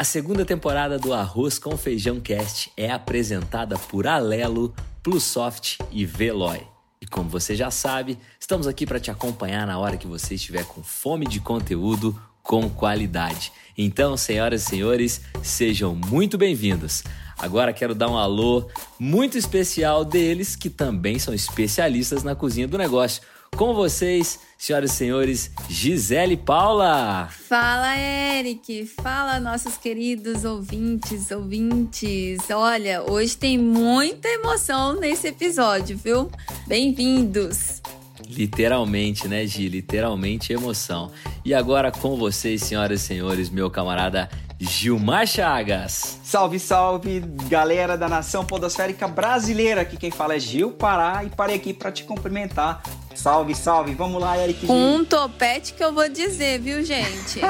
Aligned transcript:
A 0.00 0.04
segunda 0.04 0.46
temporada 0.46 0.98
do 0.98 1.12
Arroz 1.12 1.58
com 1.58 1.76
Feijão 1.76 2.18
Cast 2.20 2.72
é 2.74 2.90
apresentada 2.90 3.76
por 3.76 4.06
Alelo, 4.06 4.74
Plusoft 5.02 5.76
e 5.92 6.06
Veloy. 6.06 6.62
E 7.02 7.06
como 7.06 7.28
você 7.28 7.54
já 7.54 7.70
sabe, 7.70 8.18
estamos 8.40 8.66
aqui 8.66 8.86
para 8.86 8.98
te 8.98 9.10
acompanhar 9.10 9.66
na 9.66 9.78
hora 9.78 9.98
que 9.98 10.06
você 10.06 10.36
estiver 10.36 10.64
com 10.64 10.82
fome 10.82 11.26
de 11.26 11.38
conteúdo 11.38 12.18
com 12.42 12.70
qualidade. 12.70 13.52
Então, 13.76 14.16
senhoras 14.16 14.62
e 14.62 14.70
senhores, 14.70 15.20
sejam 15.42 15.94
muito 15.94 16.38
bem-vindos. 16.38 17.04
Agora 17.38 17.70
quero 17.70 17.94
dar 17.94 18.08
um 18.08 18.16
alô 18.16 18.70
muito 18.98 19.36
especial 19.36 20.02
deles 20.02 20.56
que 20.56 20.70
também 20.70 21.18
são 21.18 21.34
especialistas 21.34 22.22
na 22.22 22.34
cozinha 22.34 22.66
do 22.66 22.78
negócio. 22.78 23.20
Com 23.56 23.74
vocês, 23.74 24.38
senhoras 24.56 24.92
e 24.92 24.94
senhores, 24.94 25.50
Gisele 25.68 26.36
Paula. 26.36 27.28
Fala, 27.30 27.94
Eric. 27.98 28.86
Fala, 28.86 29.38
nossos 29.38 29.76
queridos 29.76 30.44
ouvintes, 30.44 31.30
ouvintes. 31.30 32.38
Olha, 32.50 33.02
hoje 33.02 33.36
tem 33.36 33.58
muita 33.58 34.28
emoção 34.28 34.94
nesse 34.98 35.28
episódio, 35.28 35.98
viu? 35.98 36.30
Bem-vindos. 36.66 37.82
Literalmente, 38.26 39.28
né, 39.28 39.46
Gi? 39.46 39.68
Literalmente 39.68 40.54
emoção. 40.54 41.10
E 41.44 41.52
agora 41.52 41.92
com 41.92 42.16
vocês, 42.16 42.62
senhoras 42.62 43.02
e 43.02 43.04
senhores, 43.04 43.50
meu 43.50 43.70
camarada 43.70 44.30
Gilmar 44.60 45.26
Chagas. 45.26 46.18
Salve, 46.22 46.58
salve, 46.60 47.20
galera 47.48 47.96
da 47.96 48.08
nação 48.08 48.44
podosférica 48.44 49.08
brasileira. 49.08 49.80
Aqui 49.80 49.96
quem 49.96 50.10
fala 50.10 50.34
é 50.34 50.38
Gil 50.38 50.72
Pará 50.72 51.24
e 51.24 51.30
parei 51.30 51.56
aqui 51.56 51.72
para 51.72 51.90
te 51.90 52.04
cumprimentar. 52.04 52.82
Salve, 53.14 53.54
salve. 53.54 53.94
Vamos 53.94 54.20
lá, 54.20 54.36
Eric. 54.38 54.66
Com 54.66 54.96
um 54.96 55.04
topete 55.04 55.72
que 55.72 55.82
eu 55.82 55.94
vou 55.94 56.08
dizer, 56.10 56.60
viu, 56.60 56.84
gente? 56.84 57.40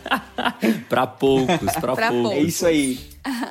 pra 0.90 1.06
poucos, 1.06 1.72
pra, 1.72 1.94
Pra 1.96 2.08
poucos. 2.10 2.22
poucos. 2.22 2.38
É 2.38 2.40
isso 2.40 2.66
aí. 2.66 3.00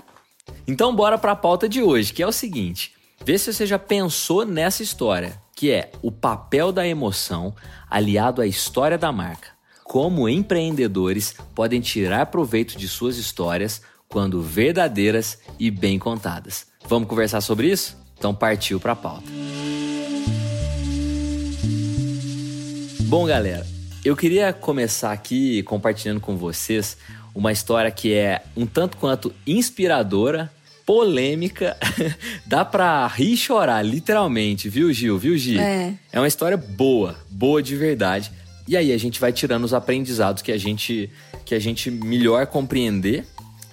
Então 0.67 0.95
bora 0.95 1.17
pra 1.17 1.35
pauta 1.35 1.67
de 1.67 1.81
hoje, 1.81 2.13
que 2.13 2.21
é 2.21 2.27
o 2.27 2.31
seguinte: 2.31 2.93
vê 3.25 3.39
se 3.39 3.51
você 3.51 3.65
já 3.65 3.79
pensou 3.79 4.45
nessa 4.45 4.83
história, 4.83 5.41
que 5.55 5.71
é 5.71 5.89
o 6.03 6.11
papel 6.11 6.71
da 6.71 6.87
emoção 6.87 7.55
aliado 7.89 8.39
à 8.39 8.45
história 8.45 8.95
da 8.95 9.11
marca. 9.11 9.47
Como 9.89 10.29
empreendedores 10.29 11.33
podem 11.55 11.81
tirar 11.81 12.27
proveito 12.27 12.77
de 12.77 12.87
suas 12.87 13.17
histórias 13.17 13.81
quando 14.07 14.39
verdadeiras 14.39 15.39
e 15.57 15.71
bem 15.71 15.97
contadas. 15.97 16.67
Vamos 16.87 17.09
conversar 17.09 17.41
sobre 17.41 17.71
isso? 17.71 17.97
Então 18.15 18.31
partiu 18.31 18.79
pra 18.79 18.95
pauta. 18.95 19.23
Bom, 23.05 23.25
galera, 23.25 23.65
eu 24.05 24.15
queria 24.15 24.53
começar 24.53 25.11
aqui 25.11 25.63
compartilhando 25.63 26.19
com 26.21 26.37
vocês 26.37 26.95
uma 27.33 27.51
história 27.51 27.89
que 27.89 28.13
é 28.13 28.43
um 28.55 28.67
tanto 28.67 28.95
quanto 28.95 29.33
inspiradora, 29.47 30.53
polêmica, 30.85 31.75
dá 32.45 32.63
pra 32.63 33.07
rir 33.07 33.33
e 33.33 33.37
chorar, 33.37 33.81
literalmente, 33.81 34.69
viu, 34.69 34.93
Gil? 34.93 35.17
Viu, 35.17 35.35
Gi? 35.35 35.57
É. 35.57 35.95
É 36.11 36.19
uma 36.19 36.27
história 36.27 36.57
boa, 36.57 37.15
boa 37.31 37.63
de 37.63 37.75
verdade. 37.75 38.31
E 38.69 38.77
aí 38.77 38.93
a 38.93 38.97
gente 38.99 39.19
vai 39.19 39.33
tirando 39.33 39.63
os 39.63 39.73
aprendizados 39.73 40.43
que 40.43 40.51
a 40.51 40.57
gente 40.57 41.09
que 41.43 41.55
a 41.55 41.59
gente 41.59 41.89
melhor 41.89 42.45
compreender 42.45 43.25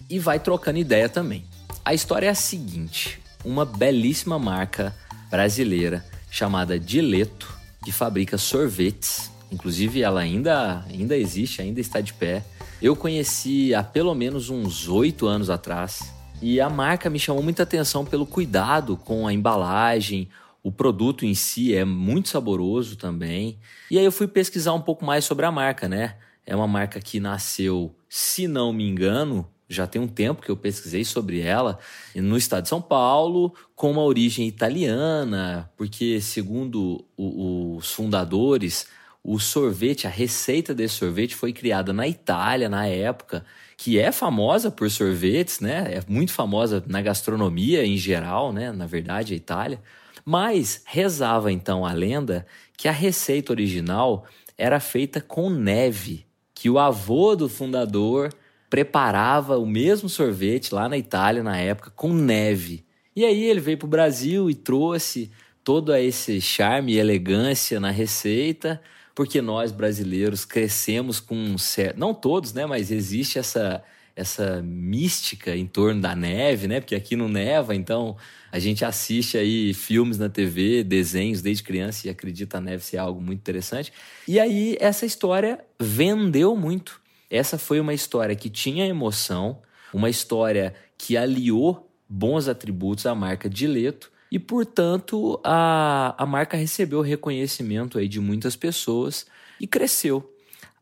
e 0.08 0.18
vai 0.18 0.40
trocando 0.40 0.78
ideia 0.78 1.06
também. 1.06 1.44
A 1.84 1.92
história 1.92 2.28
é 2.28 2.30
a 2.30 2.34
seguinte: 2.34 3.20
uma 3.44 3.66
belíssima 3.66 4.38
marca 4.38 4.96
brasileira 5.30 6.02
chamada 6.30 6.78
Dileto, 6.80 7.54
que 7.84 7.92
fabrica 7.92 8.38
sorvetes. 8.38 9.30
Inclusive 9.52 10.00
ela 10.00 10.20
ainda 10.20 10.82
ainda 10.88 11.14
existe, 11.14 11.60
ainda 11.60 11.78
está 11.78 12.00
de 12.00 12.14
pé. 12.14 12.42
Eu 12.80 12.96
conheci 12.96 13.74
há 13.74 13.82
pelo 13.82 14.14
menos 14.14 14.48
uns 14.48 14.88
oito 14.88 15.26
anos 15.26 15.50
atrás 15.50 16.10
e 16.40 16.58
a 16.58 16.70
marca 16.70 17.10
me 17.10 17.18
chamou 17.18 17.42
muita 17.42 17.64
atenção 17.64 18.02
pelo 18.02 18.24
cuidado 18.24 18.96
com 18.96 19.26
a 19.26 19.32
embalagem, 19.34 20.26
o 20.66 20.72
produto 20.72 21.24
em 21.24 21.32
si 21.32 21.72
é 21.76 21.84
muito 21.84 22.28
saboroso 22.28 22.96
também. 22.96 23.56
E 23.88 23.96
aí 24.00 24.04
eu 24.04 24.10
fui 24.10 24.26
pesquisar 24.26 24.72
um 24.72 24.80
pouco 24.80 25.04
mais 25.04 25.24
sobre 25.24 25.46
a 25.46 25.52
marca, 25.52 25.88
né? 25.88 26.16
É 26.44 26.56
uma 26.56 26.66
marca 26.66 26.98
que 27.00 27.20
nasceu, 27.20 27.94
se 28.08 28.48
não 28.48 28.72
me 28.72 28.82
engano, 28.84 29.48
já 29.68 29.86
tem 29.86 30.02
um 30.02 30.08
tempo 30.08 30.42
que 30.42 30.50
eu 30.50 30.56
pesquisei 30.56 31.04
sobre 31.04 31.38
ela, 31.38 31.78
no 32.16 32.36
estado 32.36 32.64
de 32.64 32.68
São 32.68 32.82
Paulo, 32.82 33.54
com 33.76 33.92
uma 33.92 34.02
origem 34.02 34.48
italiana, 34.48 35.70
porque 35.76 36.20
segundo 36.20 37.04
o- 37.16 37.76
os 37.76 37.92
fundadores, 37.92 38.88
o 39.22 39.38
sorvete, 39.38 40.08
a 40.08 40.10
receita 40.10 40.74
desse 40.74 40.94
sorvete 40.96 41.36
foi 41.36 41.52
criada 41.52 41.92
na 41.92 42.08
Itália 42.08 42.68
na 42.68 42.88
época, 42.88 43.44
que 43.76 44.00
é 44.00 44.10
famosa 44.10 44.68
por 44.68 44.90
sorvetes, 44.90 45.60
né? 45.60 45.94
É 45.94 46.02
muito 46.08 46.32
famosa 46.32 46.82
na 46.88 47.00
gastronomia 47.00 47.86
em 47.86 47.96
geral, 47.96 48.52
né? 48.52 48.72
Na 48.72 48.86
verdade, 48.86 49.32
a 49.32 49.36
Itália. 49.36 49.80
Mas 50.28 50.82
rezava 50.84 51.52
então 51.52 51.86
a 51.86 51.92
lenda 51.92 52.44
que 52.76 52.88
a 52.88 52.92
receita 52.92 53.52
original 53.52 54.26
era 54.58 54.80
feita 54.80 55.20
com 55.20 55.48
neve, 55.48 56.26
que 56.52 56.68
o 56.68 56.80
avô 56.80 57.36
do 57.36 57.48
fundador 57.48 58.34
preparava 58.68 59.56
o 59.56 59.64
mesmo 59.64 60.08
sorvete 60.08 60.74
lá 60.74 60.88
na 60.88 60.98
Itália 60.98 61.44
na 61.44 61.56
época 61.56 61.92
com 61.94 62.12
neve. 62.12 62.84
E 63.14 63.24
aí 63.24 63.44
ele 63.44 63.60
veio 63.60 63.78
para 63.78 63.86
o 63.86 63.90
Brasil 63.90 64.50
e 64.50 64.54
trouxe 64.54 65.30
todo 65.62 65.94
esse 65.94 66.40
charme 66.40 66.94
e 66.94 66.98
elegância 66.98 67.78
na 67.78 67.90
receita, 67.90 68.82
porque 69.14 69.40
nós 69.40 69.70
brasileiros 69.70 70.44
crescemos 70.44 71.20
com 71.20 71.36
um 71.36 71.56
certo, 71.56 71.98
não 71.98 72.12
todos, 72.12 72.52
né, 72.52 72.66
mas 72.66 72.90
existe 72.90 73.38
essa 73.38 73.82
essa 74.16 74.62
mística 74.62 75.54
em 75.54 75.66
torno 75.66 76.00
da 76.00 76.16
neve, 76.16 76.66
né? 76.66 76.80
Porque 76.80 76.94
aqui 76.94 77.14
não 77.14 77.28
neva, 77.28 77.74
então 77.74 78.16
a 78.50 78.58
gente 78.58 78.82
assiste 78.82 79.36
aí 79.36 79.74
filmes 79.74 80.16
na 80.16 80.30
TV, 80.30 80.82
desenhos 80.82 81.42
desde 81.42 81.62
criança 81.62 82.06
e 82.06 82.10
acredita 82.10 82.56
a 82.56 82.60
neve 82.60 82.82
ser 82.82 82.96
algo 82.96 83.20
muito 83.20 83.40
interessante. 83.40 83.92
E 84.26 84.40
aí 84.40 84.74
essa 84.80 85.04
história 85.04 85.62
vendeu 85.78 86.56
muito. 86.56 86.98
Essa 87.30 87.58
foi 87.58 87.78
uma 87.78 87.92
história 87.92 88.34
que 88.34 88.48
tinha 88.48 88.86
emoção, 88.86 89.60
uma 89.92 90.08
história 90.08 90.74
que 90.96 91.14
aliou 91.14 91.86
bons 92.08 92.48
atributos 92.48 93.04
à 93.04 93.14
marca 93.14 93.50
Dileto 93.50 94.10
e, 94.32 94.38
portanto, 94.38 95.38
a, 95.44 96.14
a 96.16 96.24
marca 96.24 96.56
recebeu 96.56 97.02
reconhecimento 97.02 97.98
aí 97.98 98.08
de 98.08 98.20
muitas 98.20 98.56
pessoas 98.56 99.26
e 99.60 99.66
cresceu. 99.66 100.32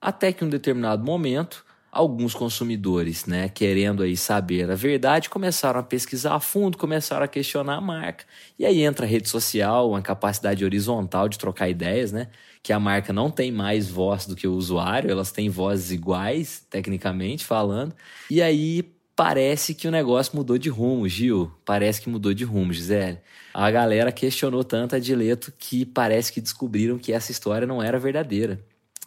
Até 0.00 0.33
que 0.33 0.44
um 0.44 0.49
determinado 0.49 1.05
momento, 1.05 1.64
alguns 1.94 2.34
consumidores, 2.34 3.25
né, 3.25 3.49
querendo 3.49 4.03
aí 4.03 4.16
saber 4.16 4.69
a 4.71 4.75
verdade, 4.75 5.31
começaram 5.31 5.78
a 5.78 5.82
pesquisar 5.82 6.34
a 6.34 6.41
fundo, 6.41 6.77
começaram 6.77 7.25
a 7.25 7.28
questionar 7.28 7.77
a 7.77 7.81
marca. 7.81 8.25
E 8.59 8.66
aí 8.66 8.82
entra 8.82 9.06
a 9.06 9.09
rede 9.09 9.28
social, 9.28 9.91
uma 9.91 10.03
capacidade 10.03 10.65
horizontal 10.65 11.28
de 11.28 11.38
trocar 11.38 11.69
ideias, 11.69 12.10
né? 12.10 12.28
Que 12.62 12.72
a 12.72 12.81
marca 12.81 13.12
não 13.12 13.31
tem 13.31 13.53
mais 13.53 13.88
voz 13.88 14.27
do 14.27 14.34
que 14.34 14.49
o 14.49 14.55
usuário, 14.55 15.10
elas 15.10 15.31
têm 15.31 15.49
vozes 15.49 15.93
iguais, 15.93 16.66
tecnicamente 16.69 17.44
falando. 17.44 17.94
E 18.28 18.43
aí 18.43 18.82
parece 19.15 19.75
que 19.75 19.87
o 19.87 19.91
negócio 19.91 20.34
mudou 20.37 20.59
de 20.59 20.69
rumo, 20.69 21.09
Gil. 21.09 21.53
Parece 21.65 22.00
que 22.00 22.09
mudou 22.09 22.34
de 22.34 22.44
rumo, 22.44 22.72
Gisele. 22.72 23.19
A 23.52 23.70
galera 23.70 24.11
questionou 24.11 24.64
tanto 24.64 24.97
a 24.97 24.99
Dileto 24.99 25.52
que 25.56 25.87
parece 25.87 26.32
que 26.32 26.40
descobriram 26.40 26.99
que 26.99 27.12
essa 27.12 27.31
história 27.31 27.67
não 27.67 27.81
era 27.81 27.99
verdadeira. 27.99 28.61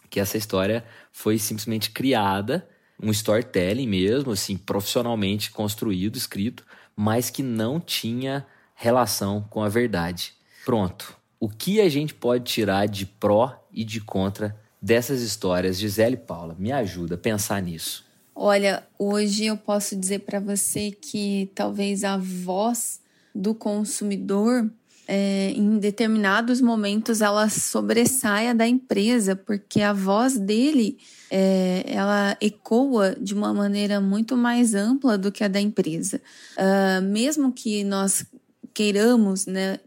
Que 0.08 0.20
essa 0.20 0.38
história 0.38 0.84
foi 1.12 1.36
simplesmente 1.36 1.90
criada, 1.90 2.66
um 3.02 3.10
storytelling 3.10 3.86
mesmo, 3.86 4.32
assim, 4.32 4.56
profissionalmente 4.56 5.50
construído, 5.50 6.16
escrito, 6.16 6.64
mas 6.96 7.30
que 7.30 7.42
não 7.42 7.80
tinha 7.80 8.46
relação 8.74 9.44
com 9.48 9.62
a 9.62 9.68
verdade. 9.68 10.34
Pronto. 10.64 11.16
O 11.40 11.48
que 11.48 11.80
a 11.80 11.88
gente 11.88 12.12
pode 12.12 12.44
tirar 12.44 12.86
de 12.86 13.06
pró 13.06 13.64
e 13.72 13.84
de 13.84 14.00
contra 14.00 14.58
dessas 14.82 15.20
histórias, 15.22 15.78
Gisele 15.78 16.16
Paula? 16.16 16.56
Me 16.58 16.72
ajuda 16.72 17.14
a 17.14 17.18
pensar 17.18 17.62
nisso. 17.62 18.04
Olha, 18.34 18.86
hoje 18.98 19.46
eu 19.46 19.56
posso 19.56 19.96
dizer 19.96 20.20
para 20.20 20.38
você 20.38 20.90
que 20.90 21.50
talvez 21.54 22.04
a 22.04 22.16
voz 22.16 23.00
do 23.34 23.54
consumidor 23.54 24.70
é, 25.10 25.52
em 25.56 25.78
determinados 25.78 26.60
momentos, 26.60 27.22
ela 27.22 27.48
sobressaia 27.48 28.54
da 28.54 28.68
empresa, 28.68 29.34
porque 29.34 29.80
a 29.80 29.94
voz 29.94 30.36
dele 30.36 30.98
é, 31.30 31.82
ela 31.86 32.36
ecoa 32.42 33.16
de 33.18 33.32
uma 33.32 33.54
maneira 33.54 34.02
muito 34.02 34.36
mais 34.36 34.74
ampla 34.74 35.16
do 35.16 35.32
que 35.32 35.42
a 35.42 35.48
da 35.48 35.58
empresa. 35.58 36.20
Uh, 36.58 37.02
mesmo 37.02 37.52
que 37.52 37.82
nós 37.84 38.26
queiramos 38.74 39.46
né, 39.46 39.78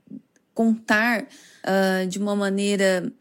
contar 0.55 1.21
uh, 1.23 2.07
de 2.07 2.17
uma 2.17 2.35
maneira 2.35 3.11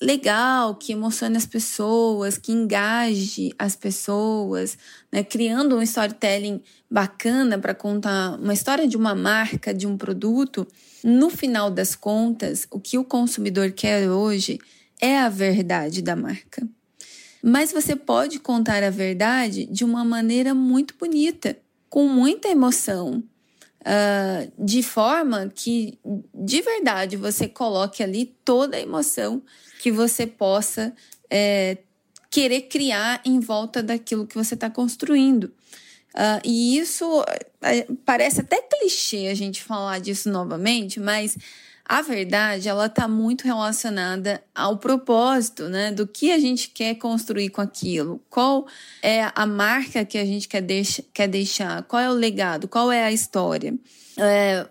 legal, 0.00 0.74
que 0.74 0.92
emocione 0.92 1.36
as 1.36 1.46
pessoas, 1.46 2.38
que 2.38 2.52
engaje 2.52 3.52
as 3.58 3.76
pessoas, 3.76 4.76
né? 5.10 5.22
criando 5.22 5.76
um 5.76 5.82
storytelling 5.82 6.60
bacana 6.90 7.58
para 7.58 7.74
contar 7.74 8.38
uma 8.38 8.54
história 8.54 8.86
de 8.86 8.96
uma 8.96 9.14
marca, 9.14 9.72
de 9.72 9.86
um 9.86 9.96
produto. 9.96 10.66
No 11.02 11.30
final 11.30 11.70
das 11.70 11.94
contas, 11.94 12.66
o 12.70 12.80
que 12.80 12.98
o 12.98 13.04
consumidor 13.04 13.72
quer 13.72 14.10
hoje 14.10 14.58
é 15.00 15.18
a 15.18 15.28
verdade 15.28 16.02
da 16.02 16.16
marca. 16.16 16.66
Mas 17.42 17.72
você 17.72 17.94
pode 17.94 18.38
contar 18.40 18.82
a 18.82 18.90
verdade 18.90 19.66
de 19.66 19.84
uma 19.84 20.04
maneira 20.04 20.54
muito 20.54 20.94
bonita, 20.98 21.56
com 21.88 22.08
muita 22.08 22.48
emoção, 22.48 23.22
uh, 23.86 24.52
de 24.58 24.82
forma 24.82 25.50
que 25.54 25.98
de 26.34 26.60
verdade 26.60 27.16
você 27.16 27.48
coloque 27.48 28.02
ali 28.02 28.34
toda 28.44 28.76
a 28.76 28.80
emoção 28.80 29.42
que 29.80 29.92
você 29.92 30.26
possa 30.26 30.92
é, 31.30 31.78
querer 32.30 32.62
criar 32.62 33.20
em 33.24 33.38
volta 33.38 33.82
daquilo 33.82 34.26
que 34.26 34.34
você 34.34 34.54
está 34.54 34.68
construindo. 34.68 35.44
Uh, 36.14 36.40
e 36.44 36.78
isso 36.78 37.24
é, 37.62 37.86
parece 38.04 38.40
até 38.40 38.60
clichê 38.62 39.28
a 39.28 39.34
gente 39.34 39.62
falar 39.62 40.00
disso 40.00 40.30
novamente, 40.30 40.98
mas 40.98 41.36
a 41.88 42.02
verdade 42.02 42.68
ela 42.68 42.86
está 42.86 43.06
muito 43.06 43.44
relacionada 43.44 44.42
ao 44.52 44.76
propósito, 44.76 45.68
né? 45.68 45.92
Do 45.92 46.06
que 46.06 46.32
a 46.32 46.38
gente 46.38 46.68
quer 46.70 46.96
construir 46.96 47.50
com 47.50 47.60
aquilo, 47.60 48.20
qual 48.28 48.66
é 49.00 49.30
a 49.34 49.46
marca 49.46 50.04
que 50.04 50.18
a 50.18 50.24
gente 50.24 50.48
quer, 50.48 50.64
quer 51.14 51.28
deixar, 51.28 51.84
qual 51.84 52.02
é 52.02 52.10
o 52.10 52.14
legado, 52.14 52.66
qual 52.66 52.90
é 52.90 53.04
a 53.04 53.12
história. 53.12 53.72
É, 54.18 54.66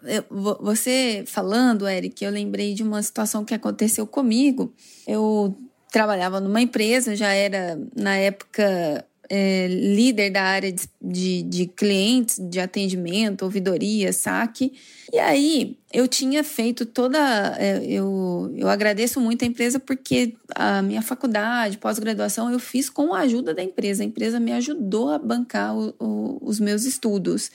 você 0.72 1.24
falando, 1.26 1.88
Eric, 1.88 2.24
eu 2.24 2.32
lembrei 2.32 2.74
de 2.74 2.84
uma 2.84 3.02
situação 3.02 3.46
que 3.46 3.54
aconteceu 3.54 4.06
comigo. 4.06 4.74
Eu 5.08 5.56
trabalhava 5.92 6.42
numa 6.42 6.60
empresa, 6.60 7.16
já 7.16 7.32
era 7.32 7.80
na 7.96 8.18
época 8.18 9.06
é, 9.30 9.68
líder 9.68 10.30
da 10.30 10.44
área 10.44 10.72
de, 10.72 10.88
de, 11.02 11.44
de, 11.44 11.66
clientes, 11.68 12.38
de 12.40 12.60
atendimento, 12.60 13.44
ouvidoria, 13.44 14.12
saque. 14.14 14.74
E 15.12 15.20
aí 15.20 15.78
eu 15.94 16.08
tinha 16.08 16.44
feito 16.44 16.86
toda. 16.86 17.18
É, 17.58 17.84
eu, 17.86 18.54
eu 18.56 18.68
agradeço 18.68 19.20
muito 19.20 19.44
a 19.44 19.48
empresa 19.48 19.80
porque 19.80 20.36
a 20.54 20.82
minha 20.82 21.02
faculdade, 21.02 21.78
pós-graduação, 21.78 22.52
eu 22.52 22.60
fiz 22.60 22.90
com 22.90 23.14
a 23.14 23.20
ajuda 23.20 23.54
da 23.54 23.64
empresa. 23.64 24.04
A 24.04 24.06
empresa 24.06 24.40
me 24.40 24.52
ajudou 24.54 25.10
a 25.10 25.20
bancar 25.20 25.76
o, 25.76 25.94
o, 26.00 26.40
os 26.42 26.60
meus 26.60 26.86
estudos. 26.86 27.52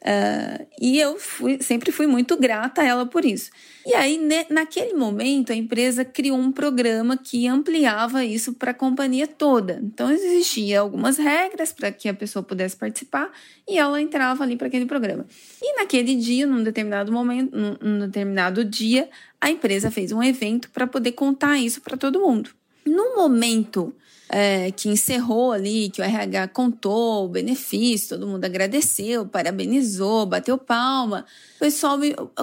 Uh, 0.00 0.66
e 0.80 0.98
eu 0.98 1.18
fui, 1.18 1.60
sempre 1.60 1.92
fui 1.92 2.06
muito 2.06 2.36
grata 2.36 2.80
a 2.80 2.84
ela 2.84 3.06
por 3.06 3.24
isso. 3.24 3.50
E 3.84 3.94
aí, 3.94 4.16
ne, 4.16 4.46
naquele 4.48 4.94
momento, 4.94 5.52
a 5.52 5.54
empresa 5.54 6.04
criou 6.04 6.38
um 6.38 6.50
programa 6.50 7.16
que 7.16 7.46
ampliava 7.46 8.24
isso 8.24 8.54
para 8.54 8.70
a 8.70 8.74
companhia 8.74 9.26
toda. 9.26 9.80
Então, 9.82 10.10
existia 10.10 10.80
algumas 10.80 11.18
regras 11.18 11.72
para 11.72 11.92
que 11.92 12.08
a 12.08 12.14
pessoa 12.14 12.42
pudesse 12.42 12.76
participar 12.76 13.30
e 13.68 13.78
ela 13.78 14.00
entrava 14.00 14.42
ali 14.42 14.56
para 14.56 14.68
aquele 14.68 14.86
programa. 14.86 15.26
E 15.62 15.76
naquele 15.78 16.14
dia, 16.14 16.46
num 16.46 16.62
determinado 16.62 17.12
momento, 17.12 17.54
num, 17.54 17.76
num 17.80 17.98
determinado 18.06 18.64
dia, 18.64 19.08
a 19.40 19.50
empresa 19.50 19.90
fez 19.90 20.12
um 20.12 20.22
evento 20.22 20.70
para 20.70 20.86
poder 20.86 21.12
contar 21.12 21.58
isso 21.58 21.80
para 21.80 21.96
todo 21.96 22.20
mundo. 22.20 22.50
No 22.86 23.16
momento 23.16 23.94
é, 24.32 24.70
que 24.70 24.88
encerrou 24.88 25.50
ali, 25.50 25.90
que 25.90 26.00
o 26.00 26.04
RH 26.04 26.48
contou 26.48 27.24
o 27.24 27.28
benefício, 27.28 28.10
todo 28.10 28.28
mundo 28.28 28.44
agradeceu, 28.44 29.26
parabenizou, 29.26 30.24
bateu 30.24 30.56
palma. 30.56 31.26
O 31.56 31.58
pessoal, 31.58 31.98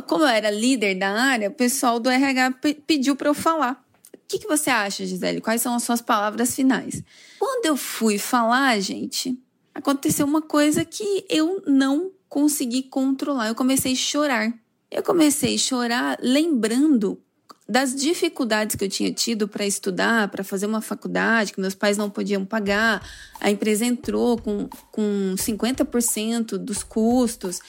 como 0.05 0.25
eu 0.25 0.27
era 0.27 0.51
líder 0.51 0.95
da 0.95 1.09
área, 1.09 1.47
o 1.47 1.53
pessoal 1.53 1.97
do 1.97 2.09
RH 2.09 2.55
pediu 2.85 3.15
para 3.15 3.29
eu 3.29 3.33
falar. 3.33 3.81
O 4.13 4.19
que, 4.27 4.39
que 4.39 4.47
você 4.47 4.69
acha, 4.69 5.05
Gisele? 5.05 5.39
Quais 5.39 5.61
são 5.61 5.73
as 5.73 5.83
suas 5.83 6.01
palavras 6.01 6.53
finais? 6.53 7.01
Quando 7.39 7.65
eu 7.65 7.77
fui 7.77 8.17
falar, 8.17 8.77
gente, 8.81 9.39
aconteceu 9.73 10.25
uma 10.25 10.41
coisa 10.41 10.83
que 10.83 11.25
eu 11.29 11.63
não 11.65 12.11
consegui 12.27 12.83
controlar. 12.83 13.47
Eu 13.47 13.55
comecei 13.55 13.93
a 13.93 13.95
chorar. 13.95 14.53
Eu 14.91 15.01
comecei 15.01 15.55
a 15.55 15.57
chorar 15.57 16.17
lembrando 16.21 17.21
das 17.67 17.93
dificuldades 17.93 18.75
que 18.75 18.85
eu 18.85 18.89
tinha 18.89 19.11
tido 19.11 19.47
para 19.47 19.65
estudar, 19.65 20.29
para 20.29 20.43
fazer 20.43 20.65
uma 20.65 20.81
faculdade, 20.81 21.51
que 21.51 21.59
meus 21.59 21.75
pais 21.75 21.97
não 21.97 22.09
podiam 22.09 22.45
pagar. 22.45 23.05
A 23.41 23.51
empresa 23.51 23.85
entrou 23.85 24.37
com, 24.37 24.69
com 24.91 25.35
50% 25.35 26.57
dos 26.57 26.81
custos. 26.81 27.59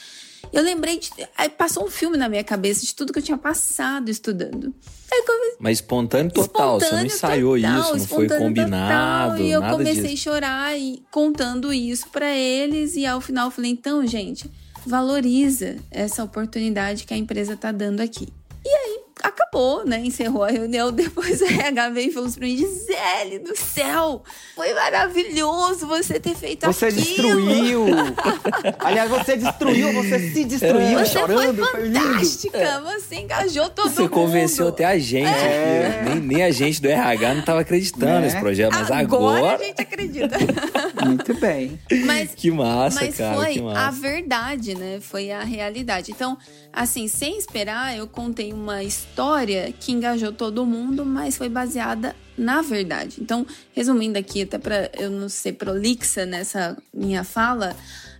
Eu 0.52 0.62
lembrei 0.62 0.98
de. 0.98 1.10
Aí 1.36 1.48
passou 1.48 1.84
um 1.84 1.90
filme 1.90 2.16
na 2.16 2.28
minha 2.28 2.44
cabeça 2.44 2.86
de 2.86 2.94
tudo 2.94 3.12
que 3.12 3.18
eu 3.18 3.22
tinha 3.22 3.36
passado 3.36 4.08
estudando. 4.08 4.72
Comecei, 5.26 5.56
Mas 5.58 5.78
espontâneo 5.78 6.30
total, 6.30 6.78
espontâneo 6.78 6.80
você 6.80 6.94
não 6.94 7.06
ensaiou 7.06 7.56
total, 7.56 7.80
isso, 7.80 7.96
não 7.96 8.06
foi 8.06 8.28
combinado. 8.28 9.32
Total, 9.32 9.46
e 9.46 9.50
eu 9.50 9.62
comecei 9.62 10.02
disso. 10.02 10.30
a 10.30 10.34
chorar 10.34 10.78
e 10.78 11.02
contando 11.10 11.72
isso 11.72 12.08
para 12.10 12.30
eles. 12.32 12.94
E 12.94 13.04
ao 13.04 13.20
final 13.20 13.48
eu 13.48 13.50
falei: 13.50 13.72
então, 13.72 14.06
gente, 14.06 14.48
valoriza 14.86 15.76
essa 15.90 16.22
oportunidade 16.22 17.04
que 17.04 17.12
a 17.12 17.16
empresa 17.16 17.54
está 17.54 17.72
dando 17.72 18.00
aqui. 18.00 18.28
Acabou, 19.22 19.84
né? 19.84 20.00
Encerrou 20.04 20.44
a 20.44 20.50
reunião. 20.50 20.92
Depois 20.92 21.42
a 21.42 21.46
RH 21.46 21.90
veio 21.90 22.08
e 22.08 22.12
falou 22.12 22.30
pra 22.30 22.40
mim: 22.40 22.56
Gisele 22.56 23.38
do 23.40 23.56
céu, 23.56 24.22
foi 24.54 24.72
maravilhoso 24.74 25.86
você 25.86 26.20
ter 26.20 26.34
feito 26.34 26.66
você 26.66 26.86
aquilo. 26.86 27.02
Você 27.02 27.14
destruiu. 27.14 27.86
Aliás, 28.78 29.10
você 29.10 29.36
destruiu, 29.36 29.92
você 29.92 30.30
se 30.30 30.44
destruiu 30.44 30.98
você 30.98 31.06
chorando. 31.06 31.66
Foi 31.66 31.90
fantástica, 31.90 32.82
foi 32.82 33.00
você 33.00 33.14
engajou 33.16 33.68
todo 33.70 33.90
você 33.90 34.02
mundo. 34.02 34.08
Você 34.08 34.14
convenceu 34.14 34.68
até 34.68 34.84
a 34.84 34.98
gente. 34.98 35.28
É. 35.28 36.02
Nem, 36.04 36.20
nem, 36.20 36.42
a 36.42 36.50
gente 36.50 36.80
do 36.80 36.88
RH 36.88 37.34
não 37.34 37.40
estava 37.40 37.60
acreditando 37.60 38.18
é. 38.18 38.20
nesse 38.20 38.38
projeto, 38.38 38.72
mas 38.72 38.90
agora... 38.90 39.38
agora... 39.38 39.62
a 39.62 39.64
gente 39.64 39.80
acredita. 39.80 40.36
Muito 41.04 41.34
bem. 41.34 41.78
Mas, 42.04 42.34
que 42.34 42.50
massa, 42.50 43.00
mas 43.00 43.16
cara. 43.16 43.36
Mas 43.36 43.54
foi 43.54 43.62
massa. 43.62 43.80
a 43.80 43.90
verdade, 43.90 44.74
né? 44.74 44.98
Foi 45.00 45.30
a 45.30 45.42
realidade. 45.42 46.10
Então, 46.10 46.36
assim, 46.72 47.08
sem 47.08 47.38
esperar, 47.38 47.96
eu 47.96 48.06
contei 48.06 48.52
uma 48.52 48.82
história 48.82 49.17
que 49.78 49.92
engajou 49.92 50.32
todo 50.32 50.64
mundo, 50.64 51.04
mas 51.04 51.36
foi 51.36 51.48
baseada 51.48 52.14
na 52.36 52.62
verdade. 52.62 53.16
Então, 53.20 53.44
resumindo 53.72 54.18
aqui, 54.18 54.42
até 54.42 54.58
para 54.58 54.90
eu 54.96 55.10
não 55.10 55.28
ser 55.28 55.54
prolixa 55.54 56.24
nessa 56.24 56.76
minha 56.94 57.24
fala, 57.24 57.76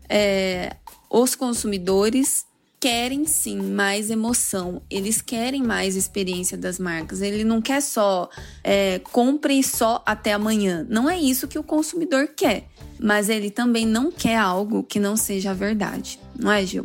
é, 0.09 0.77
os 1.09 1.35
consumidores 1.35 2.45
querem 2.81 3.27
sim 3.27 3.61
mais 3.61 4.11
emoção, 4.11 4.83
eles 4.89 5.21
querem 5.21 5.63
mais 5.63 5.97
experiência 5.97 6.57
das 6.57 6.79
marcas. 6.79 7.23
Ele 7.23 7.45
não 7.45 7.61
quer 7.61 7.81
só 7.81 8.29
é, 8.63 9.01
compre 9.13 9.63
só 9.63 10.03
até 10.07 10.33
amanhã. 10.33 10.87
Não 10.89 11.09
é 11.09 11.19
isso 11.19 11.49
que 11.49 11.59
o 11.59 11.63
consumidor 11.63 12.29
quer. 12.37 12.69
Mas 13.01 13.29
ele 13.29 13.51
também 13.51 13.87
não 13.87 14.11
quer 14.11 14.37
algo 14.37 14.83
que 14.83 14.99
não 14.99 15.17
seja 15.17 15.53
a 15.53 15.55
verdade. 15.55 16.19
Não 16.37 16.51
é, 16.51 16.65
Gil? 16.67 16.85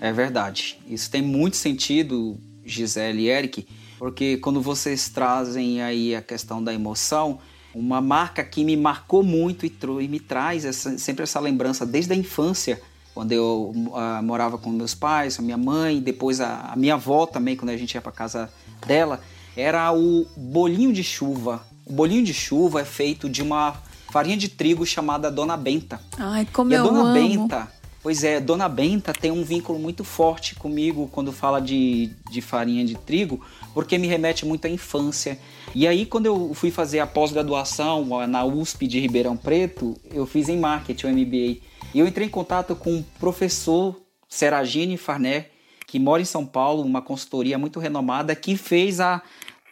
É 0.00 0.12
verdade. 0.12 0.78
Isso 0.86 1.10
tem 1.10 1.22
muito 1.22 1.56
sentido, 1.56 2.38
Gisele 2.64 3.22
e 3.22 3.28
Eric, 3.28 3.66
porque 3.98 4.36
quando 4.38 4.60
vocês 4.60 5.08
trazem 5.08 5.82
aí 5.82 6.14
a 6.14 6.22
questão 6.22 6.62
da 6.62 6.72
emoção, 6.72 7.38
uma 7.74 8.00
marca 8.00 8.44
que 8.44 8.64
me 8.64 8.76
marcou 8.76 9.22
muito 9.22 9.66
e, 9.66 9.72
e 10.00 10.08
me 10.08 10.20
traz 10.20 10.64
essa, 10.64 10.96
sempre 10.98 11.24
essa 11.24 11.40
lembrança 11.40 11.84
desde 11.84 12.12
a 12.12 12.16
infância, 12.16 12.80
quando 13.14 13.32
eu 13.32 13.72
uh, 13.74 14.22
morava 14.22 14.58
com 14.58 14.70
meus 14.70 14.94
pais, 14.94 15.38
a 15.38 15.42
minha 15.42 15.56
mãe, 15.56 16.00
depois 16.00 16.40
a, 16.40 16.72
a 16.72 16.76
minha 16.76 16.94
avó 16.94 17.26
também, 17.26 17.56
quando 17.56 17.70
a 17.70 17.76
gente 17.76 17.94
ia 17.94 18.00
para 18.00 18.10
casa 18.10 18.50
dela, 18.86 19.20
era 19.56 19.92
o 19.92 20.26
bolinho 20.36 20.92
de 20.92 21.04
chuva. 21.04 21.64
O 21.86 21.92
bolinho 21.92 22.24
de 22.24 22.34
chuva 22.34 22.80
é 22.80 22.84
feito 22.84 23.28
de 23.28 23.40
uma 23.40 23.76
farinha 24.10 24.36
de 24.36 24.48
trigo 24.48 24.84
chamada 24.84 25.30
Dona 25.30 25.56
Benta. 25.56 26.00
Ai, 26.18 26.46
como 26.52 26.72
e 26.72 26.74
eu 26.74 26.80
a 26.80 26.86
Dona 26.86 27.00
amo. 27.00 27.12
Benta, 27.12 27.72
pois 28.04 28.22
é, 28.22 28.38
Dona 28.38 28.68
Benta 28.68 29.14
tem 29.14 29.30
um 29.30 29.42
vínculo 29.42 29.78
muito 29.78 30.04
forte 30.04 30.54
comigo 30.54 31.08
quando 31.10 31.32
fala 31.32 31.58
de, 31.58 32.10
de 32.30 32.42
farinha 32.42 32.84
de 32.84 32.96
trigo, 32.96 33.40
porque 33.72 33.96
me 33.96 34.06
remete 34.06 34.44
muito 34.44 34.66
à 34.66 34.68
infância. 34.68 35.38
E 35.74 35.88
aí, 35.88 36.04
quando 36.04 36.26
eu 36.26 36.52
fui 36.52 36.70
fazer 36.70 37.00
a 37.00 37.06
pós-graduação 37.06 38.26
na 38.26 38.44
USP 38.44 38.86
de 38.86 39.00
Ribeirão 39.00 39.38
Preto, 39.38 39.96
eu 40.12 40.26
fiz 40.26 40.50
em 40.50 40.58
marketing, 40.58 41.06
o 41.06 41.08
MBA. 41.08 41.62
E 41.94 41.98
eu 41.98 42.06
entrei 42.06 42.26
em 42.26 42.30
contato 42.30 42.76
com 42.76 42.98
o 42.98 43.04
professor 43.18 43.98
Seragine 44.28 44.98
Farné, 44.98 45.46
que 45.86 45.98
mora 45.98 46.20
em 46.20 46.26
São 46.26 46.44
Paulo, 46.44 46.82
uma 46.82 47.00
consultoria 47.00 47.56
muito 47.56 47.80
renomada, 47.80 48.36
que 48.36 48.54
fez 48.54 49.00
a 49.00 49.22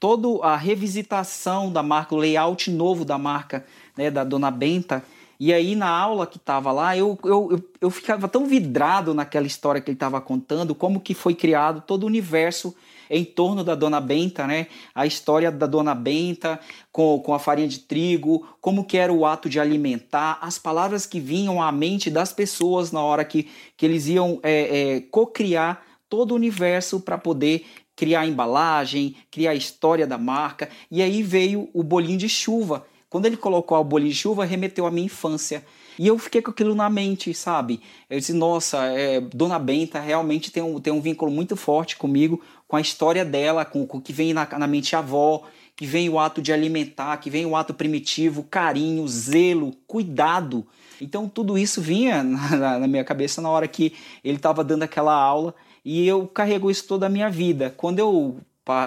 toda 0.01 0.43
a 0.43 0.57
revisitação 0.57 1.71
da 1.71 1.83
marca, 1.83 2.15
o 2.15 2.19
layout 2.19 2.71
novo 2.71 3.05
da 3.05 3.19
marca, 3.19 3.67
né, 3.95 4.11
da 4.11 4.25
Dona 4.25 4.51
Benta. 4.51 5.05
E 5.39 5.53
aí, 5.53 5.75
na 5.75 5.89
aula 5.89 6.27
que 6.27 6.37
estava 6.37 6.71
lá, 6.71 6.97
eu, 6.97 7.19
eu, 7.25 7.63
eu, 7.81 7.91
ficava 7.91 8.29
tão 8.29 8.47
vidrado 8.47 9.13
naquela 9.13 9.47
história 9.47 9.81
que 9.81 9.91
ele 9.91 9.97
estava 9.97 10.21
contando, 10.21 10.75
como 10.75 11.01
que 11.01 11.15
foi 11.15 11.35
criado 11.35 11.83
todo 11.87 12.05
o 12.05 12.07
universo 12.07 12.75
em 13.11 13.25
torno 13.25 13.63
da 13.63 13.75
Dona 13.75 14.01
Benta, 14.01 14.47
né? 14.47 14.69
A 14.95 15.05
história 15.05 15.51
da 15.51 15.67
Dona 15.67 15.95
Benta 15.95 16.59
com, 16.91 17.19
com 17.21 17.35
a 17.35 17.39
farinha 17.39 17.69
de 17.69 17.81
trigo, 17.81 18.47
como 18.61 18.85
que 18.85 18.97
era 18.97 19.13
o 19.13 19.27
ato 19.27 19.51
de 19.51 19.61
alimentar, 19.61 20.39
as 20.41 20.59
palavras 20.59 21.05
que 21.05 21.21
vinham 21.21 21.63
à 21.63 21.71
mente 21.71 22.11
das 22.11 22.33
pessoas 22.33 22.91
na 22.91 23.03
hora 23.03 23.25
que, 23.25 23.51
que 23.77 23.85
eles 23.85 24.07
iam 24.07 24.41
é, 24.43 24.95
é, 24.95 25.01
co-criar 25.01 25.85
todo 26.09 26.33
o 26.33 26.35
universo 26.37 27.01
para 27.01 27.19
poder 27.19 27.67
criar 27.95 28.21
a 28.21 28.27
embalagem, 28.27 29.17
criar 29.31 29.51
a 29.51 29.55
história 29.55 30.07
da 30.07 30.17
marca. 30.17 30.69
E 30.91 31.03
aí 31.03 31.23
veio 31.23 31.69
o 31.73 31.83
bolinho 31.83 32.19
de 32.19 32.29
chuva, 32.29 32.87
quando 33.13 33.27
ele 33.27 33.37
colocou 33.37 33.79
o 33.79 33.85
bolinho 33.85 34.11
de 34.11 34.17
chuva, 34.17 34.43
remeteu 34.43 34.87
à 34.87 34.91
minha 34.91 35.05
infância. 35.05 35.63
E 35.99 36.07
eu 36.07 36.19
fiquei 36.19 36.41
com 36.41 36.51
aquilo 36.51 36.75
na 36.75 36.89
mente, 36.89 37.35
sabe? 37.35 37.79
Eu 38.09 38.19
disse, 38.19 38.33
nossa, 38.33 38.87
é, 38.87 39.21
Dona 39.21 39.59
Benta 39.59 40.01
realmente 40.01 40.51
tem 40.51 40.63
um, 40.63 40.81
tem 40.81 40.91
um 40.91 41.01
vínculo 41.03 41.31
muito 41.31 41.55
forte 41.55 41.95
comigo, 41.95 42.41
com 42.67 42.75
a 42.75 42.81
história 42.81 43.23
dela, 43.23 43.67
com 43.67 43.83
o 43.83 44.01
que 44.01 44.15
vem 44.15 44.33
na, 44.33 44.49
na 44.59 44.67
mente 44.67 44.97
avó, 44.97 45.43
que 45.77 45.85
vem 45.85 46.09
o 46.09 46.19
ato 46.19 46.41
de 46.41 46.55
alimentar, 46.55 47.19
que 47.19 47.29
vem 47.29 47.45
o 47.45 47.55
ato 47.55 47.75
primitivo, 47.75 48.45
carinho, 48.45 49.07
zelo, 49.07 49.75
cuidado. 49.87 50.67
Então 50.99 51.29
tudo 51.29 51.59
isso 51.59 51.83
vinha 51.83 52.23
na, 52.25 52.79
na 52.79 52.89
minha 52.89 53.05
cabeça 53.05 53.43
na 53.43 53.51
hora 53.51 53.69
que 53.69 53.93
ele 54.25 54.39
estava 54.39 54.65
dando 54.65 54.85
aquela 54.85 55.13
aula 55.13 55.55
e 55.85 56.09
eu 56.09 56.27
carrego 56.27 56.71
isso 56.71 56.87
toda 56.87 57.05
a 57.05 57.11
minha 57.11 57.29
vida. 57.29 57.75
Quando 57.77 57.99
eu 57.99 58.39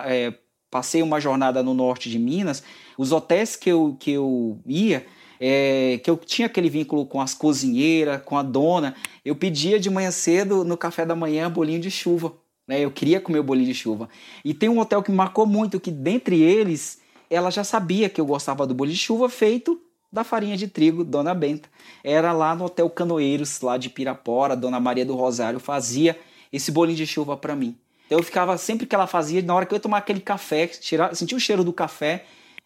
é, 0.05 0.33
passei 0.75 1.01
uma 1.01 1.21
jornada 1.21 1.63
no 1.63 1.73
norte 1.73 2.09
de 2.09 2.19
Minas, 2.19 2.61
os 2.97 3.13
hotéis 3.13 3.55
que 3.55 3.69
eu, 3.69 3.95
que 3.97 4.11
eu 4.11 4.59
ia, 4.67 5.05
é, 5.39 6.01
que 6.03 6.09
eu 6.09 6.17
tinha 6.17 6.47
aquele 6.47 6.69
vínculo 6.69 7.05
com 7.05 7.21
as 7.21 7.33
cozinheiras, 7.33 8.21
com 8.25 8.37
a 8.37 8.43
dona, 8.43 8.93
eu 9.23 9.37
pedia 9.37 9.79
de 9.79 9.89
manhã 9.89 10.11
cedo, 10.11 10.65
no 10.65 10.75
café 10.75 11.05
da 11.05 11.15
manhã, 11.15 11.49
bolinho 11.49 11.79
de 11.79 11.89
chuva. 11.89 12.33
Né? 12.67 12.81
Eu 12.81 12.91
queria 12.91 13.21
comer 13.21 13.39
o 13.39 13.43
bolinho 13.43 13.67
de 13.67 13.73
chuva. 13.73 14.09
E 14.43 14.53
tem 14.53 14.67
um 14.67 14.77
hotel 14.77 15.01
que 15.01 15.09
me 15.09 15.15
marcou 15.15 15.45
muito, 15.45 15.79
que 15.79 15.91
dentre 15.91 16.41
eles, 16.41 16.99
ela 17.29 17.49
já 17.49 17.63
sabia 17.63 18.09
que 18.09 18.19
eu 18.19 18.25
gostava 18.25 18.67
do 18.67 18.73
bolinho 18.73 18.97
de 18.97 19.01
chuva 19.01 19.29
feito 19.29 19.79
da 20.11 20.25
farinha 20.25 20.57
de 20.57 20.67
trigo, 20.67 21.05
Dona 21.05 21.33
Benta. 21.33 21.69
Era 22.03 22.33
lá 22.33 22.53
no 22.53 22.65
Hotel 22.65 22.89
Canoeiros, 22.89 23.61
lá 23.61 23.77
de 23.77 23.89
Pirapora, 23.89 24.57
Dona 24.57 24.81
Maria 24.81 25.05
do 25.05 25.15
Rosário 25.15 25.57
fazia 25.57 26.19
esse 26.51 26.69
bolinho 26.69 26.97
de 26.97 27.07
chuva 27.07 27.37
para 27.37 27.55
mim. 27.55 27.77
Então 28.05 28.17
eu 28.19 28.23
ficava 28.23 28.57
sempre 28.57 28.85
que 28.85 28.93
ela 28.93 29.07
fazia, 29.07 29.41
na 29.41 29.53
hora 29.53 29.65
que 29.65 29.73
eu 29.73 29.77
ia 29.77 29.81
tomar 29.81 29.97
aquele 29.97 30.19
café, 30.19 30.67
tirar, 30.67 31.15
sentia 31.15 31.37
o 31.37 31.39
cheiro 31.39 31.63
do 31.63 31.73
café, 31.73 32.25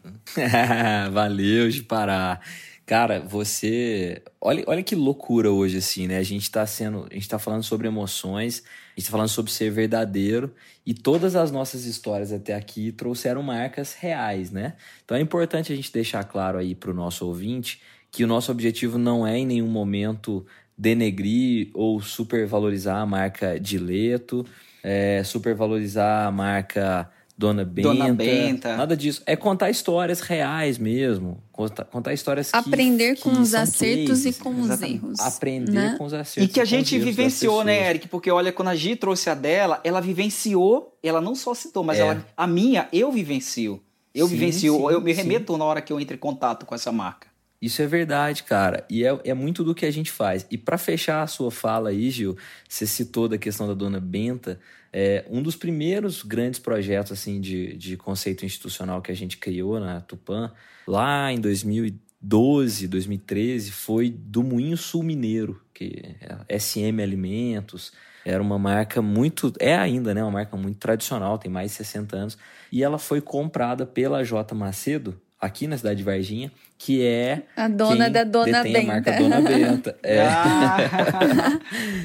Valeu, 1.11 1.71
de 1.71 1.81
parar. 1.81 2.39
Cara, 2.87 3.19
você. 3.19 4.23
Olha, 4.39 4.63
olha 4.65 4.81
que 4.81 4.95
loucura 4.95 5.51
hoje, 5.51 5.77
assim, 5.77 6.07
né? 6.07 6.17
A 6.19 6.23
gente 6.23 6.49
tá 6.49 6.65
sendo. 6.65 7.05
A 7.11 7.13
gente 7.13 7.27
tá 7.27 7.37
falando 7.37 7.61
sobre 7.61 7.85
emoções, 7.85 8.63
a 8.95 8.97
gente 8.97 9.07
tá 9.07 9.11
falando 9.11 9.27
sobre 9.27 9.51
ser 9.51 9.69
verdadeiro, 9.69 10.55
e 10.85 10.93
todas 10.93 11.35
as 11.35 11.51
nossas 11.51 11.83
histórias 11.83 12.31
até 12.31 12.55
aqui 12.55 12.93
trouxeram 12.93 13.43
marcas 13.43 13.93
reais, 13.93 14.51
né? 14.51 14.77
Então 15.03 15.17
é 15.17 15.19
importante 15.19 15.73
a 15.73 15.75
gente 15.75 15.91
deixar 15.91 16.23
claro 16.23 16.57
aí 16.57 16.73
pro 16.73 16.93
nosso 16.93 17.27
ouvinte 17.27 17.81
que 18.09 18.23
o 18.23 18.27
nosso 18.27 18.53
objetivo 18.53 18.97
não 18.97 19.27
é 19.27 19.37
em 19.37 19.45
nenhum 19.45 19.67
momento 19.67 20.45
denegrir 20.77 21.69
ou 21.73 22.01
supervalorizar 22.01 23.01
a 23.01 23.05
marca 23.05 23.59
Dileto, 23.59 24.45
é, 24.81 25.21
supervalorizar 25.25 26.25
a 26.25 26.31
marca 26.31 27.11
Dona 27.37 27.63
Benta, 27.63 27.89
Dona 27.89 28.13
Benta. 28.13 28.75
Nada 28.75 28.97
disso. 28.97 29.21
É 29.25 29.35
contar 29.35 29.69
histórias 29.69 30.21
reais 30.21 30.79
mesmo. 30.79 31.37
Contar, 31.51 31.85
contar 31.85 32.11
histórias 32.11 32.49
que, 32.49 32.57
Aprender 32.57 33.15
que 33.15 33.21
com 33.21 33.39
os 33.39 33.53
acertos 33.53 34.23
cases. 34.23 34.37
e 34.37 34.43
com 34.43 34.59
Exatamente. 34.59 34.97
os 34.97 35.03
erros. 35.03 35.19
Aprender 35.19 35.71
né? 35.71 35.95
com 35.99 36.05
os 36.05 36.13
acertos. 36.13 36.49
E 36.49 36.53
que 36.53 36.59
a 36.59 36.65
gente 36.65 36.97
vivenciou, 36.97 37.63
né, 37.63 37.89
Eric? 37.89 38.07
Porque 38.07 38.31
olha, 38.31 38.51
quando 38.51 38.69
a 38.69 38.75
Gi 38.75 38.95
trouxe 38.95 39.29
a 39.29 39.35
dela, 39.35 39.79
ela 39.83 40.01
vivenciou, 40.01 40.97
ela 41.03 41.21
não 41.21 41.35
só 41.35 41.53
citou, 41.53 41.83
mas 41.83 41.99
é. 41.99 42.01
ela, 42.01 42.25
a 42.35 42.47
minha, 42.47 42.87
eu 42.91 43.11
vivencio. 43.11 43.79
Eu 44.15 44.27
sim, 44.27 44.33
vivencio, 44.33 44.73
sim, 44.73 44.93
eu 44.93 44.99
me 44.99 45.13
remeto 45.13 45.53
sim. 45.53 45.59
na 45.59 45.65
hora 45.65 45.79
que 45.79 45.93
eu 45.93 45.99
entro 45.99 46.15
em 46.15 46.19
contato 46.19 46.65
com 46.65 46.73
essa 46.73 46.91
marca. 46.91 47.27
Isso 47.61 47.81
é 47.83 47.87
verdade, 47.87 48.43
cara. 48.43 48.83
E 48.89 49.03
é, 49.03 49.19
é 49.23 49.33
muito 49.33 49.63
do 49.63 49.75
que 49.75 49.85
a 49.85 49.91
gente 49.91 50.11
faz. 50.11 50.45
E 50.49 50.57
para 50.57 50.77
fechar 50.77 51.21
a 51.21 51.27
sua 51.27 51.51
fala 51.51 51.89
aí, 51.89 52.09
Gil, 52.09 52.35
você 52.67 52.87
citou 52.87 53.27
da 53.27 53.37
questão 53.37 53.67
da 53.67 53.73
dona 53.75 53.99
Benta. 53.99 54.59
É, 54.99 55.23
um 55.29 55.43
dos 55.43 55.55
primeiros 55.55 56.23
grandes 56.23 56.59
projetos 56.59 57.11
assim 57.11 57.39
de, 57.39 57.77
de 57.77 57.95
conceito 57.95 58.43
institucional 58.43 58.99
que 58.99 59.11
a 59.11 59.15
gente 59.15 59.37
criou 59.37 59.79
na 59.79 60.01
Tupan, 60.01 60.51
lá 60.87 61.31
em 61.31 61.39
2010, 61.39 62.07
2012, 62.21 62.87
2013 62.87 63.71
foi 63.71 64.09
do 64.09 64.43
Moinho 64.43 64.75
Sul 64.75 65.03
Mineiro, 65.03 65.61
que 65.73 66.15
é 66.47 66.59
SM 66.59 67.01
Alimentos, 67.01 67.93
era 68.25 68.41
uma 68.41 68.57
marca 68.57 69.01
muito, 69.01 69.53
é 69.59 69.75
ainda, 69.75 70.13
né, 70.13 70.21
uma 70.23 70.31
marca 70.31 70.57
muito 70.57 70.77
tradicional, 70.77 71.37
tem 71.37 71.49
mais 71.49 71.71
de 71.71 71.77
60 71.77 72.15
anos, 72.15 72.37
e 72.71 72.83
ela 72.83 72.97
foi 72.97 73.21
comprada 73.21 73.85
pela 73.85 74.23
J 74.23 74.53
Macedo, 74.55 75.19
aqui 75.39 75.67
na 75.67 75.77
cidade 75.77 75.97
de 75.97 76.03
Varginha, 76.03 76.51
que 76.77 77.01
é 77.03 77.43
a 77.55 77.67
dona 77.67 78.09
da 78.09 78.23
Dona 78.23 78.63
Benta. 78.63 78.79
a 78.79 78.83
marca 78.83 79.11
Dona 79.11 79.41
Benta. 79.41 79.97
É. 80.03 80.21
Ah, 80.21 81.59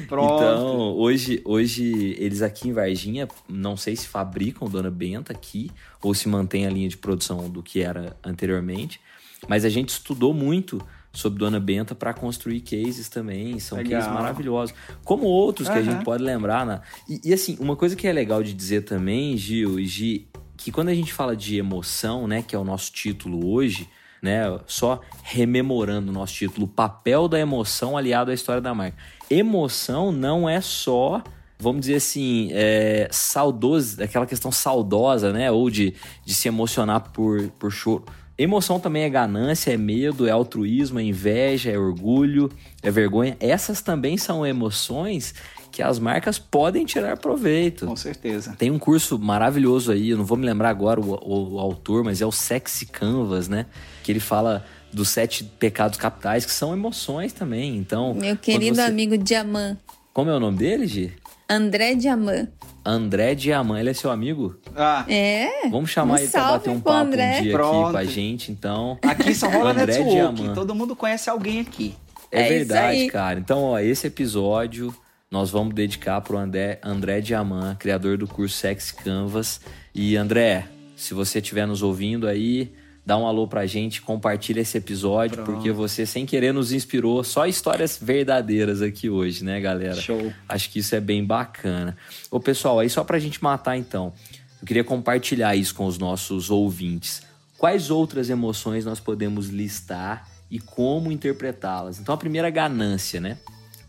então, 0.05 0.95
hoje, 0.95 1.41
hoje 1.45 2.15
eles 2.19 2.41
aqui 2.41 2.69
em 2.69 2.73
Varginha, 2.73 3.27
não 3.47 3.75
sei 3.75 3.95
se 3.95 4.07
fabricam 4.07 4.69
Dona 4.69 4.91
Benta 4.91 5.33
aqui 5.33 5.71
ou 6.01 6.13
se 6.13 6.27
mantém 6.27 6.67
a 6.67 6.69
linha 6.69 6.87
de 6.87 6.97
produção 6.97 7.49
do 7.49 7.63
que 7.63 7.81
era 7.81 8.15
anteriormente, 8.23 8.99
mas 9.47 9.65
a 9.65 9.69
gente 9.69 9.89
estudou 9.89 10.33
muito 10.33 10.81
sobre 11.13 11.37
Dona 11.39 11.59
Benta 11.59 11.93
para 11.93 12.13
construir 12.13 12.61
cases 12.61 13.07
também. 13.07 13.59
São 13.59 13.77
legal. 13.77 14.01
cases 14.01 14.13
maravilhosos. 14.13 14.75
Como 15.03 15.25
outros 15.25 15.67
uhum. 15.67 15.73
que 15.73 15.79
a 15.79 15.83
gente 15.83 16.03
pode 16.03 16.23
lembrar. 16.23 16.65
Né? 16.65 16.81
E, 17.07 17.21
e, 17.25 17.33
assim, 17.33 17.55
uma 17.59 17.75
coisa 17.75 17.95
que 17.95 18.07
é 18.07 18.11
legal 18.11 18.41
de 18.41 18.51
dizer 18.51 18.81
também, 18.81 19.37
Gil 19.37 19.79
e 19.79 19.85
Gi, 19.85 20.27
que 20.57 20.71
quando 20.71 20.89
a 20.89 20.93
gente 20.93 21.13
fala 21.13 21.35
de 21.35 21.57
emoção, 21.57 22.27
né, 22.27 22.41
que 22.41 22.55
é 22.55 22.59
o 22.59 22.63
nosso 22.63 22.91
título 22.91 23.51
hoje, 23.51 23.89
né, 24.21 24.41
só 24.65 25.01
rememorando 25.23 26.09
o 26.09 26.13
nosso 26.13 26.33
título, 26.33 26.65
o 26.65 26.69
papel 26.69 27.27
da 27.27 27.39
emoção 27.39 27.97
aliado 27.97 28.31
à 28.31 28.33
história 28.33 28.61
da 28.61 28.73
marca. 28.73 28.97
Emoção 29.29 30.11
não 30.11 30.47
é 30.47 30.61
só 30.61 31.21
vamos 31.59 31.81
dizer 31.81 31.95
assim, 31.95 32.49
é, 32.51 33.07
saudoso, 33.09 34.03
aquela 34.03 34.25
questão 34.25 34.51
saudosa, 34.51 35.31
né? 35.31 35.49
Ou 35.49 35.69
de, 35.69 35.93
de 36.25 36.33
se 36.33 36.49
emocionar 36.49 37.11
por, 37.11 37.49
por 37.51 37.71
choro. 37.71 38.03
Emoção 38.37 38.79
também 38.79 39.03
é 39.03 39.09
ganância, 39.09 39.71
é 39.71 39.77
medo, 39.77 40.27
é 40.27 40.31
altruísmo, 40.31 40.99
é 40.99 41.03
inveja, 41.03 41.71
é 41.71 41.77
orgulho, 41.77 42.51
é 42.81 42.91
vergonha. 42.91 43.37
Essas 43.39 43.81
também 43.81 44.17
são 44.17 44.45
emoções 44.45 45.35
que 45.73 45.81
as 45.81 45.97
marcas 45.97 46.37
podem 46.37 46.85
tirar 46.85 47.17
proveito. 47.17 47.87
Com 47.87 47.95
certeza. 47.95 48.55
Tem 48.59 48.69
um 48.69 48.77
curso 48.77 49.17
maravilhoso 49.17 49.91
aí, 49.91 50.11
eu 50.11 50.17
não 50.17 50.23
vou 50.23 50.37
me 50.37 50.45
lembrar 50.45 50.69
agora 50.69 51.01
o, 51.01 51.15
o, 51.15 51.55
o 51.55 51.59
autor, 51.59 52.03
mas 52.03 52.21
é 52.21 52.25
o 52.25 52.31
Sexy 52.31 52.85
Canvas, 52.85 53.49
né? 53.49 53.65
Que 54.03 54.11
ele 54.11 54.19
fala 54.19 54.63
dos 54.93 55.09
sete 55.09 55.43
pecados 55.43 55.97
capitais, 55.97 56.45
que 56.45 56.51
são 56.51 56.73
emoções 56.73 57.33
também. 57.33 57.75
Então. 57.75 58.13
Meu 58.13 58.37
querido 58.37 58.75
você... 58.75 58.81
amigo 58.83 59.17
Diamant. 59.17 59.77
Como 60.13 60.29
é 60.29 60.35
o 60.35 60.39
nome 60.39 60.59
dele, 60.59 60.85
Gi? 60.85 61.11
André 61.49 61.95
Diamant. 61.95 62.49
André 62.85 63.33
Diamant, 63.33 63.79
ele 63.79 63.89
é 63.89 63.93
seu 63.95 64.11
amigo? 64.11 64.55
Ah. 64.75 65.03
É. 65.09 65.69
Vamos 65.71 65.89
chamar 65.89 66.13
um 66.13 66.17
ele 66.17 66.27
pra 66.27 66.51
bater 66.51 66.69
um 66.69 66.79
papo 66.79 67.07
André. 67.07 67.39
um 67.39 67.41
dia 67.41 67.51
Pronto. 67.51 67.83
aqui 67.85 67.91
com 67.93 67.97
a 67.97 68.03
gente, 68.03 68.51
então. 68.51 68.99
Aqui 69.01 69.33
só 69.33 69.49
rola 69.49 69.71
André 69.71 69.97
network, 69.97 70.35
Diamant. 70.35 70.53
todo 70.53 70.75
mundo 70.75 70.95
conhece 70.95 71.31
alguém 71.31 71.61
aqui. 71.61 71.95
É, 72.31 72.41
é 72.41 72.49
verdade, 72.49 73.07
cara. 73.07 73.39
Então, 73.39 73.63
ó, 73.63 73.79
esse 73.79 74.05
episódio 74.05 74.93
nós 75.33 75.49
vamos 75.49 75.73
dedicar 75.73 76.21
para 76.21 76.35
o 76.35 76.37
André, 76.37 76.79
André 76.83 77.19
Diamant, 77.19 77.75
criador 77.79 78.19
do 78.19 78.27
curso 78.27 78.55
Sex 78.55 78.91
Canvas. 78.91 79.59
E 79.91 80.15
André, 80.15 80.67
se 80.95 81.15
você 81.15 81.39
estiver 81.39 81.65
nos 81.65 81.81
ouvindo 81.81 82.27
aí, 82.27 82.71
dá 83.03 83.17
um 83.17 83.25
alô 83.25 83.47
pra 83.47 83.65
gente, 83.65 83.99
compartilha 83.99 84.61
esse 84.61 84.77
episódio, 84.77 85.37
Pronto. 85.37 85.51
porque 85.51 85.71
você, 85.71 86.05
sem 86.05 86.23
querer, 86.23 86.53
nos 86.53 86.71
inspirou. 86.71 87.23
Só 87.23 87.47
histórias 87.47 87.97
verdadeiras 87.99 88.83
aqui 88.83 89.09
hoje, 89.09 89.43
né, 89.43 89.59
galera? 89.59 89.99
Show. 89.99 90.31
Acho 90.47 90.69
que 90.69 90.77
isso 90.77 90.93
é 90.93 90.99
bem 90.99 91.25
bacana. 91.25 91.97
Ô, 92.29 92.39
pessoal, 92.39 92.79
aí 92.79 92.87
só 92.87 93.03
pra 93.03 93.17
gente 93.17 93.41
matar 93.41 93.75
então, 93.75 94.13
eu 94.61 94.67
queria 94.67 94.83
compartilhar 94.83 95.55
isso 95.55 95.73
com 95.73 95.87
os 95.87 95.97
nossos 95.97 96.51
ouvintes. 96.51 97.23
Quais 97.57 97.89
outras 97.89 98.29
emoções 98.29 98.85
nós 98.85 98.99
podemos 98.99 99.49
listar 99.49 100.29
e 100.51 100.59
como 100.59 101.11
interpretá-las? 101.11 101.99
Então, 101.99 102.13
a 102.13 102.17
primeira, 102.19 102.51
ganância, 102.51 103.19
né? 103.19 103.39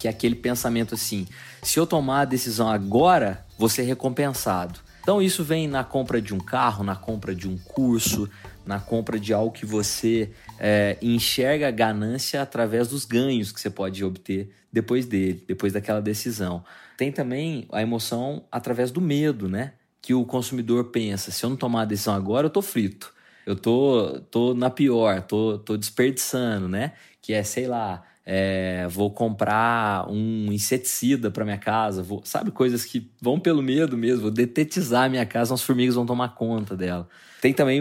Que 0.05 0.09
é 0.09 0.11
aquele 0.11 0.35
pensamento 0.35 0.95
assim: 0.95 1.27
se 1.63 1.81
eu 1.81 1.87
tomar 1.87 2.21
a 2.21 2.25
decisão 2.27 2.69
agora, 2.69 3.43
vou 3.59 3.71
ser 3.71 3.85
recompensado. 3.85 4.79
Então 5.01 5.23
isso 5.23 5.43
vem 5.43 5.67
na 5.67 5.83
compra 5.83 6.21
de 6.21 6.35
um 6.35 6.39
carro, 6.39 6.85
na 6.85 6.95
compra 6.95 7.35
de 7.35 7.49
um 7.49 7.57
curso, 7.57 8.29
na 8.67 8.79
compra 8.79 9.19
de 9.19 9.33
algo 9.33 9.51
que 9.51 9.65
você 9.65 10.31
é, 10.59 10.99
enxerga 11.01 11.69
a 11.69 11.71
ganância 11.71 12.43
através 12.43 12.89
dos 12.89 13.07
ganhos 13.07 13.51
que 13.51 13.59
você 13.59 13.71
pode 13.71 14.05
obter 14.05 14.51
depois 14.71 15.07
dele, 15.07 15.43
depois 15.49 15.73
daquela 15.73 16.03
decisão. 16.03 16.63
Tem 16.99 17.11
também 17.11 17.67
a 17.73 17.81
emoção 17.81 18.45
através 18.53 18.91
do 18.91 19.01
medo, 19.01 19.49
né? 19.49 19.73
Que 20.03 20.13
o 20.13 20.27
consumidor 20.27 20.91
pensa: 20.91 21.31
se 21.31 21.45
eu 21.45 21.49
não 21.49 21.57
tomar 21.57 21.83
a 21.83 21.87
decisão 21.87 22.15
agora, 22.15 22.47
eu 22.47 22.51
tô 22.51 22.61
frito. 22.61 23.11
Eu 23.47 23.57
tô, 23.57 24.21
tô 24.31 24.53
na 24.53 24.69
pior, 24.69 25.23
tô, 25.23 25.59
tô 25.59 25.79
desperdiçando, 25.79 26.69
né? 26.69 26.93
Que 27.23 27.33
é, 27.33 27.43
sei 27.43 27.67
lá, 27.67 28.03
é, 28.27 28.87
vou 28.89 29.11
comprar 29.11 30.11
um 30.11 30.51
inseticida 30.51 31.31
para 31.31 31.45
minha 31.45 31.59
casa, 31.59 32.03
vou, 32.03 32.23
sabe, 32.25 32.51
coisas 32.51 32.85
que 32.85 33.11
vão 33.21 33.39
pelo 33.39 33.63
medo 33.63 33.99
mesmo, 33.99 34.23
vou 34.23 34.31
detetizar 34.31 35.11
minha 35.11 35.27
casa, 35.27 35.53
as 35.53 35.63
formigas 35.63 35.95
vão 35.95 36.07
tomar 36.07 36.35
conta 36.35 36.77
dela. 36.77 37.09
Tem 37.43 37.53
também 37.53 37.81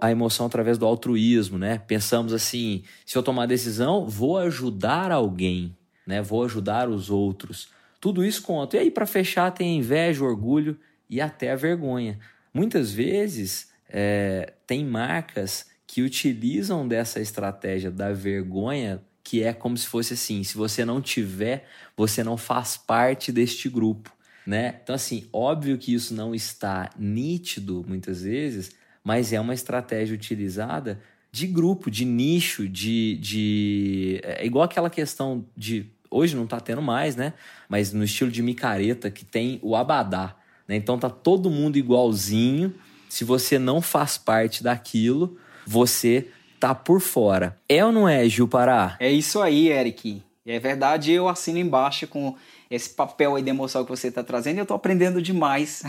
a 0.00 0.10
emoção 0.10 0.46
através 0.46 0.78
do 0.78 0.86
altruísmo, 0.86 1.58
né? 1.58 1.78
Pensamos 1.78 2.32
assim, 2.32 2.84
se 3.04 3.18
eu 3.18 3.22
tomar 3.24 3.46
decisão, 3.46 4.06
vou 4.06 4.38
ajudar 4.38 5.10
alguém, 5.10 5.76
né? 6.06 6.22
Vou 6.22 6.44
ajudar 6.44 6.88
os 6.88 7.10
outros. 7.10 7.68
Tudo 8.00 8.24
isso 8.24 8.42
conta. 8.42 8.76
E 8.76 8.80
aí, 8.80 8.90
para 8.90 9.06
fechar, 9.06 9.50
tem 9.50 9.72
a 9.72 9.78
inveja, 9.78 10.22
o 10.22 10.26
orgulho 10.28 10.78
e 11.08 11.20
até 11.20 11.50
a 11.50 11.56
vergonha. 11.56 12.20
Muitas 12.54 12.92
vezes, 12.92 13.72
é, 13.88 14.54
tem 14.64 14.84
marcas 14.84 15.66
que 15.84 16.02
utilizam 16.02 16.86
dessa 16.86 17.18
estratégia 17.18 17.90
da 17.90 18.12
vergonha 18.12 19.02
que 19.30 19.44
é 19.44 19.52
como 19.52 19.76
se 19.76 19.86
fosse 19.86 20.14
assim: 20.14 20.42
se 20.42 20.56
você 20.56 20.84
não 20.84 21.00
tiver, 21.00 21.68
você 21.96 22.24
não 22.24 22.36
faz 22.36 22.76
parte 22.76 23.30
deste 23.30 23.68
grupo, 23.68 24.12
né? 24.44 24.80
Então, 24.82 24.92
assim, 24.92 25.28
óbvio 25.32 25.78
que 25.78 25.94
isso 25.94 26.12
não 26.12 26.34
está 26.34 26.90
nítido 26.98 27.84
muitas 27.86 28.22
vezes, 28.22 28.72
mas 29.04 29.32
é 29.32 29.40
uma 29.40 29.54
estratégia 29.54 30.16
utilizada 30.16 31.00
de 31.30 31.46
grupo, 31.46 31.92
de 31.92 32.04
nicho, 32.04 32.68
de. 32.68 33.18
de 33.18 34.20
é 34.24 34.44
igual 34.44 34.64
aquela 34.64 34.90
questão 34.90 35.46
de. 35.56 35.86
Hoje 36.10 36.34
não 36.34 36.42
está 36.42 36.58
tendo 36.58 36.82
mais, 36.82 37.14
né? 37.14 37.32
Mas 37.68 37.92
no 37.92 38.02
estilo 38.02 38.32
de 38.32 38.42
micareta 38.42 39.12
que 39.12 39.24
tem 39.24 39.60
o 39.62 39.76
abadá. 39.76 40.34
Né? 40.66 40.74
Então 40.74 40.98
tá 40.98 41.08
todo 41.08 41.48
mundo 41.48 41.76
igualzinho. 41.76 42.74
Se 43.08 43.22
você 43.22 43.60
não 43.60 43.80
faz 43.80 44.18
parte 44.18 44.60
daquilo, 44.60 45.38
você 45.64 46.30
tá 46.60 46.74
por 46.74 47.00
fora. 47.00 47.56
É 47.66 47.84
ou 47.84 47.90
não 47.90 48.06
é, 48.06 48.28
Gil 48.28 48.46
Pará? 48.46 48.96
É 49.00 49.10
isso 49.10 49.40
aí, 49.40 49.68
Eric. 49.68 50.22
É 50.46 50.58
verdade, 50.58 51.12
eu 51.12 51.28
assino 51.28 51.58
embaixo 51.58 52.06
com 52.06 52.36
esse 52.70 52.90
papel 52.90 53.34
aí 53.34 53.42
de 53.42 53.48
emoção 53.48 53.84
que 53.84 53.90
você 53.90 54.08
está 54.08 54.22
trazendo 54.22 54.58
e 54.58 54.60
eu 54.60 54.66
tô 54.66 54.74
aprendendo 54.74 55.22
demais. 55.22 55.82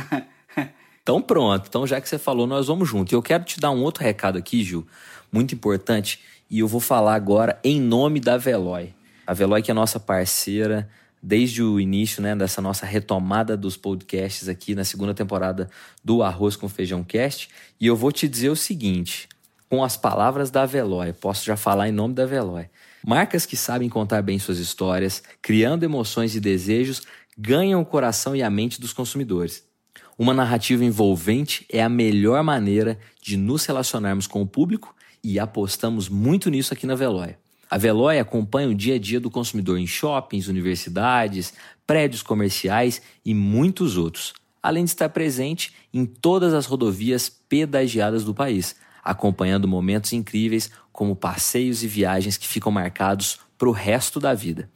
então 1.03 1.21
pronto, 1.21 1.65
então 1.67 1.85
já 1.85 1.99
que 1.99 2.07
você 2.07 2.17
falou, 2.17 2.47
nós 2.47 2.67
vamos 2.67 2.87
junto. 2.87 3.11
E 3.11 3.15
eu 3.15 3.21
quero 3.21 3.43
te 3.43 3.59
dar 3.59 3.71
um 3.71 3.83
outro 3.83 4.03
recado 4.03 4.37
aqui, 4.37 4.63
Gil, 4.63 4.87
muito 5.31 5.53
importante, 5.53 6.19
e 6.49 6.59
eu 6.59 6.67
vou 6.67 6.81
falar 6.81 7.15
agora 7.15 7.59
em 7.63 7.79
nome 7.79 8.19
da 8.19 8.37
Veloy. 8.37 8.93
A 9.27 9.33
Veloy 9.33 9.61
que 9.61 9.71
é 9.71 9.73
nossa 9.73 9.99
parceira 9.99 10.89
desde 11.21 11.61
o 11.61 11.79
início 11.79 12.21
né, 12.21 12.35
dessa 12.35 12.61
nossa 12.61 12.85
retomada 12.85 13.55
dos 13.55 13.77
podcasts 13.77 14.49
aqui 14.49 14.73
na 14.73 14.83
segunda 14.83 15.13
temporada 15.13 15.69
do 16.03 16.23
Arroz 16.23 16.55
com 16.55 16.67
Feijão 16.67 17.03
Cast. 17.03 17.49
E 17.79 17.85
eu 17.85 17.95
vou 17.95 18.11
te 18.11 18.27
dizer 18.27 18.49
o 18.49 18.55
seguinte: 18.55 19.29
com 19.71 19.85
as 19.85 19.95
palavras 19.95 20.51
da 20.51 20.65
Veloy. 20.65 21.13
Posso 21.13 21.45
já 21.45 21.55
falar 21.55 21.87
em 21.87 21.93
nome 21.93 22.13
da 22.13 22.25
Veloy. 22.25 22.65
Marcas 23.07 23.45
que 23.45 23.55
sabem 23.55 23.87
contar 23.87 24.21
bem 24.21 24.37
suas 24.37 24.59
histórias, 24.59 25.23
criando 25.41 25.85
emoções 25.85 26.35
e 26.35 26.41
desejos, 26.41 27.03
ganham 27.37 27.79
o 27.79 27.85
coração 27.85 28.35
e 28.35 28.43
a 28.43 28.49
mente 28.49 28.81
dos 28.81 28.91
consumidores. 28.91 29.63
Uma 30.19 30.33
narrativa 30.33 30.83
envolvente 30.83 31.65
é 31.69 31.81
a 31.81 31.87
melhor 31.87 32.43
maneira 32.43 32.99
de 33.21 33.37
nos 33.37 33.65
relacionarmos 33.65 34.27
com 34.27 34.41
o 34.41 34.45
público 34.45 34.93
e 35.23 35.39
apostamos 35.39 36.09
muito 36.09 36.49
nisso 36.49 36.73
aqui 36.73 36.85
na 36.85 36.93
Veloy. 36.93 37.37
A 37.69 37.77
Veloy 37.77 38.19
acompanha 38.19 38.67
o 38.67 38.75
dia 38.75 38.95
a 38.95 38.99
dia 38.99 39.21
do 39.21 39.31
consumidor 39.31 39.79
em 39.79 39.87
shoppings, 39.87 40.49
universidades, 40.49 41.53
prédios 41.87 42.21
comerciais 42.21 43.01
e 43.23 43.33
muitos 43.33 43.95
outros, 43.95 44.33
além 44.61 44.83
de 44.83 44.89
estar 44.89 45.07
presente 45.07 45.73
em 45.93 46.05
todas 46.05 46.53
as 46.53 46.65
rodovias 46.65 47.29
pedagiadas 47.29 48.25
do 48.25 48.33
país, 48.33 48.75
acompanhando 49.03 49.67
momentos 49.67 50.13
incríveis 50.13 50.69
como 50.91 51.15
passeios 51.15 51.83
e 51.83 51.87
viagens 51.87 52.37
que 52.37 52.47
ficam 52.47 52.71
marcados 52.71 53.39
para 53.57 53.69
o 53.69 53.71
resto 53.71 54.19
da 54.19 54.33
vida. 54.33 54.69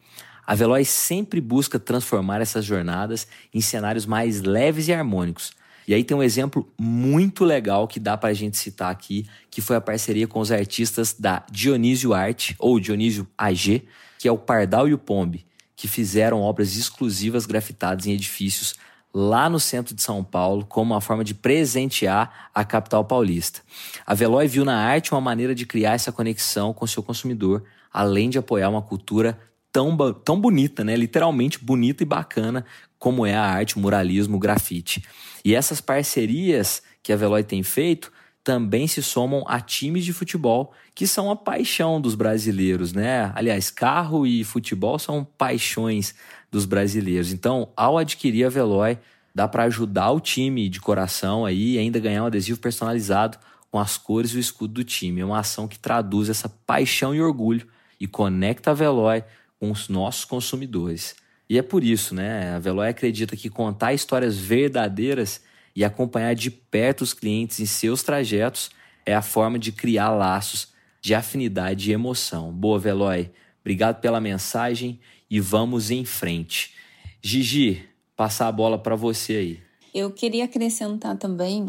A 0.45 0.53
Veloz 0.53 0.89
sempre 0.89 1.41
busca 1.41 1.79
transformar 1.79 2.41
essas 2.41 2.63
jornadas 2.63 3.27
em 3.53 3.61
cenários 3.61 4.05
mais 4.05 4.41
leves 4.41 4.87
e 4.87 4.93
harmônicos. 4.93 5.53
E 5.87 5.93
aí 5.93 6.03
tem 6.03 6.15
um 6.15 6.23
exemplo 6.23 6.71
muito 6.79 7.43
legal 7.43 7.87
que 7.87 7.99
dá 7.99 8.17
para 8.17 8.29
a 8.29 8.33
gente 8.33 8.57
citar 8.57 8.91
aqui, 8.91 9.27
que 9.49 9.61
foi 9.61 9.75
a 9.75 9.81
parceria 9.81 10.27
com 10.27 10.39
os 10.39 10.51
artistas 10.51 11.13
da 11.13 11.43
Dionísio 11.51 12.13
Arte, 12.13 12.55
ou 12.59 12.79
Dionísio 12.79 13.27
AG, 13.37 13.87
que 14.17 14.27
é 14.27 14.31
o 14.31 14.37
Pardal 14.37 14.87
e 14.87 14.93
o 14.93 14.97
Pombe, 14.97 15.45
que 15.75 15.87
fizeram 15.87 16.41
obras 16.41 16.75
exclusivas 16.75 17.45
grafitadas 17.45 18.07
em 18.07 18.13
edifícios 18.13 18.75
lá 19.17 19.49
no 19.49 19.61
centro 19.61 19.95
de 19.95 20.01
São 20.01 20.21
Paulo 20.21 20.65
como 20.65 20.93
uma 20.93 20.99
forma 20.99 21.23
de 21.23 21.33
presentear 21.33 22.49
a 22.53 22.65
capital 22.65 23.05
paulista. 23.05 23.61
A 24.05 24.13
Veloy 24.13 24.45
viu 24.45 24.65
na 24.65 24.77
arte 24.77 25.13
uma 25.13 25.21
maneira 25.21 25.55
de 25.55 25.65
criar 25.65 25.93
essa 25.93 26.11
conexão 26.11 26.73
com 26.73 26.85
seu 26.85 27.01
consumidor, 27.01 27.63
além 27.93 28.29
de 28.29 28.37
apoiar 28.37 28.67
uma 28.67 28.81
cultura 28.81 29.39
tão, 29.71 29.95
tão 30.13 30.37
bonita, 30.37 30.83
né? 30.83 30.97
literalmente 30.97 31.63
bonita 31.63 32.03
e 32.03 32.05
bacana, 32.05 32.65
como 32.99 33.25
é 33.25 33.33
a 33.33 33.41
arte, 33.41 33.77
o 33.77 33.79
muralismo, 33.79 34.35
o 34.35 34.39
grafite. 34.39 35.01
E 35.45 35.55
essas 35.55 35.79
parcerias 35.79 36.83
que 37.01 37.13
a 37.13 37.15
Veloy 37.15 37.41
tem 37.41 37.63
feito 37.63 38.11
também 38.43 38.85
se 38.85 39.01
somam 39.01 39.45
a 39.47 39.61
times 39.61 40.03
de 40.03 40.11
futebol 40.11 40.73
que 40.93 41.07
são 41.07 41.31
a 41.31 41.35
paixão 41.35 41.99
dos 41.99 42.15
brasileiros, 42.15 42.93
né? 42.93 43.31
Aliás, 43.33 43.71
carro 43.71 44.27
e 44.27 44.43
futebol 44.43 44.99
são 44.99 45.25
paixões 45.37 46.13
dos 46.51 46.65
brasileiros. 46.65 47.31
Então, 47.31 47.69
ao 47.75 47.97
adquirir 47.97 48.45
a 48.45 48.49
Veloy, 48.49 48.97
dá 49.33 49.47
para 49.47 49.63
ajudar 49.63 50.11
o 50.11 50.19
time 50.19 50.69
de 50.69 50.79
coração 50.79 51.45
aí 51.45 51.73
e 51.73 51.77
ainda 51.77 51.99
ganhar 51.99 52.23
um 52.23 52.27
adesivo 52.27 52.59
personalizado 52.59 53.37
com 53.69 53.79
as 53.79 53.97
cores 53.97 54.31
e 54.31 54.37
o 54.37 54.39
escudo 54.39 54.75
do 54.75 54.83
time. 54.83 55.21
É 55.21 55.25
uma 55.25 55.39
ação 55.39 55.67
que 55.67 55.77
traduz 55.77 56.29
essa 56.29 56.47
paixão 56.47 57.13
e 57.13 57.21
orgulho 57.21 57.67
e 57.99 58.07
conecta 58.07 58.71
a 58.71 58.73
Veloy 58.73 59.23
com 59.59 59.71
os 59.71 59.89
nossos 59.89 60.25
consumidores. 60.25 61.15
E 61.49 61.57
é 61.57 61.61
por 61.61 61.83
isso, 61.83 62.15
né? 62.15 62.55
A 62.55 62.59
Veloy 62.59 62.87
acredita 62.87 63.35
que 63.35 63.49
contar 63.49 63.93
histórias 63.93 64.37
verdadeiras 64.37 65.41
e 65.75 65.83
acompanhar 65.83 66.33
de 66.33 66.49
perto 66.49 67.01
os 67.01 67.13
clientes 67.13 67.59
em 67.59 67.65
seus 67.65 68.01
trajetos 68.01 68.71
é 69.05 69.13
a 69.13 69.21
forma 69.21 69.59
de 69.59 69.71
criar 69.71 70.09
laços 70.09 70.73
de 71.01 71.13
afinidade 71.13 71.89
e 71.89 71.93
emoção. 71.93 72.51
Boa, 72.51 72.79
Veloy. 72.79 73.29
Obrigado 73.61 73.99
pela 73.99 74.21
mensagem 74.21 74.99
e 75.29 75.39
vamos 75.39 75.91
em 75.91 76.05
frente. 76.05 76.73
Gigi, 77.21 77.83
passar 78.15 78.47
a 78.47 78.51
bola 78.51 78.77
para 78.77 78.95
você 78.95 79.33
aí. 79.35 79.59
Eu 79.93 80.11
queria 80.11 80.45
acrescentar 80.45 81.17
também 81.17 81.65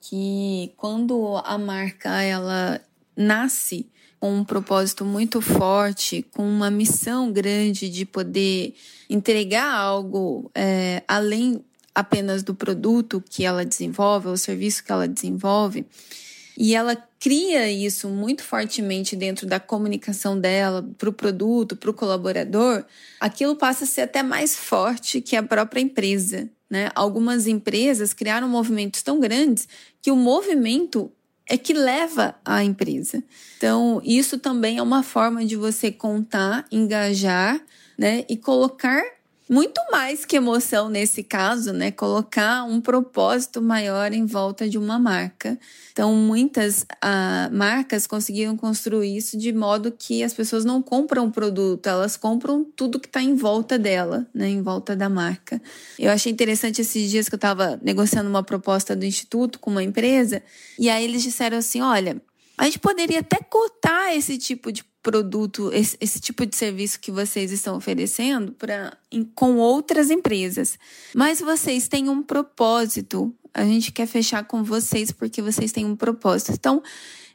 que 0.00 0.72
quando 0.76 1.36
a 1.44 1.56
marca 1.56 2.20
ela 2.20 2.80
nasce 3.16 3.88
com 4.18 4.34
um 4.34 4.44
propósito 4.44 5.04
muito 5.04 5.40
forte, 5.40 6.26
com 6.34 6.42
uma 6.42 6.70
missão 6.70 7.32
grande 7.32 7.88
de 7.88 8.04
poder 8.04 8.74
entregar 9.08 9.72
algo 9.72 10.50
é, 10.54 11.02
além 11.08 11.64
apenas 11.94 12.42
do 12.42 12.54
produto 12.54 13.22
que 13.28 13.44
ela 13.44 13.64
desenvolve, 13.64 14.28
ou 14.28 14.36
serviço 14.36 14.84
que 14.84 14.92
ela 14.92 15.08
desenvolve, 15.08 15.86
e 16.56 16.74
ela 16.74 16.96
cria 17.20 17.70
isso 17.70 18.08
muito 18.08 18.42
fortemente 18.42 19.14
dentro 19.14 19.46
da 19.46 19.60
comunicação 19.60 20.40
dela 20.40 20.88
para 20.96 21.10
o 21.10 21.12
produto, 21.12 21.76
para 21.76 21.90
o 21.90 21.94
colaborador, 21.94 22.82
aquilo 23.20 23.54
passa 23.54 23.84
a 23.84 23.86
ser 23.86 24.00
até 24.00 24.22
mais 24.22 24.56
forte 24.56 25.20
que 25.20 25.36
a 25.36 25.42
própria 25.42 25.82
empresa. 25.82 26.48
Né? 26.68 26.88
Algumas 26.94 27.46
empresas 27.46 28.14
criaram 28.14 28.48
movimentos 28.48 29.02
tão 29.02 29.20
grandes 29.20 29.68
que 30.00 30.10
o 30.10 30.16
movimento 30.16 31.12
é 31.46 31.58
que 31.58 31.74
leva 31.74 32.36
a 32.44 32.64
empresa. 32.64 33.22
Então, 33.58 34.00
isso 34.02 34.38
também 34.38 34.78
é 34.78 34.82
uma 34.82 35.02
forma 35.02 35.44
de 35.44 35.56
você 35.56 35.92
contar, 35.92 36.64
engajar 36.72 37.60
né? 37.98 38.24
e 38.30 38.36
colocar 38.36 39.02
muito 39.50 39.80
mais 39.90 40.24
que 40.24 40.36
emoção 40.36 40.88
nesse 40.88 41.24
caso, 41.24 41.72
né? 41.72 41.90
Colocar 41.90 42.62
um 42.62 42.80
propósito 42.80 43.60
maior 43.60 44.12
em 44.12 44.24
volta 44.24 44.68
de 44.68 44.78
uma 44.78 44.96
marca. 44.96 45.58
Então, 45.90 46.14
muitas 46.14 46.82
uh, 46.82 47.52
marcas 47.52 48.06
conseguiram 48.06 48.56
construir 48.56 49.16
isso 49.16 49.36
de 49.36 49.52
modo 49.52 49.90
que 49.90 50.22
as 50.22 50.32
pessoas 50.32 50.64
não 50.64 50.80
compram 50.80 51.26
o 51.26 51.32
produto, 51.32 51.84
elas 51.88 52.16
compram 52.16 52.64
tudo 52.64 53.00
que 53.00 53.08
está 53.08 53.20
em 53.20 53.34
volta 53.34 53.76
dela, 53.76 54.24
né? 54.32 54.48
Em 54.48 54.62
volta 54.62 54.94
da 54.94 55.08
marca. 55.08 55.60
Eu 55.98 56.12
achei 56.12 56.30
interessante 56.30 56.80
esses 56.80 57.10
dias 57.10 57.28
que 57.28 57.34
eu 57.34 57.38
estava 57.38 57.76
negociando 57.82 58.30
uma 58.30 58.44
proposta 58.44 58.94
do 58.94 59.04
instituto 59.04 59.58
com 59.58 59.72
uma 59.72 59.82
empresa, 59.82 60.44
e 60.78 60.88
aí 60.88 61.02
eles 61.02 61.24
disseram 61.24 61.58
assim: 61.58 61.80
olha. 61.80 62.22
A 62.60 62.64
gente 62.66 62.78
poderia 62.78 63.20
até 63.20 63.38
cotar 63.38 64.14
esse 64.14 64.36
tipo 64.36 64.70
de 64.70 64.84
produto, 65.02 65.70
esse, 65.72 65.96
esse, 65.98 66.20
tipo 66.20 66.44
de 66.44 66.54
serviço 66.54 67.00
que 67.00 67.10
vocês 67.10 67.50
estão 67.52 67.74
oferecendo 67.74 68.52
pra, 68.52 68.94
em, 69.10 69.24
com 69.24 69.56
outras 69.56 70.10
empresas. 70.10 70.78
Mas 71.14 71.40
vocês 71.40 71.88
têm 71.88 72.10
um 72.10 72.22
propósito. 72.22 73.34
A 73.54 73.64
gente 73.64 73.90
quer 73.90 74.04
fechar 74.04 74.44
com 74.44 74.62
vocês 74.62 75.10
porque 75.10 75.40
vocês 75.40 75.72
têm 75.72 75.86
um 75.86 75.96
propósito. 75.96 76.52
Então, 76.52 76.82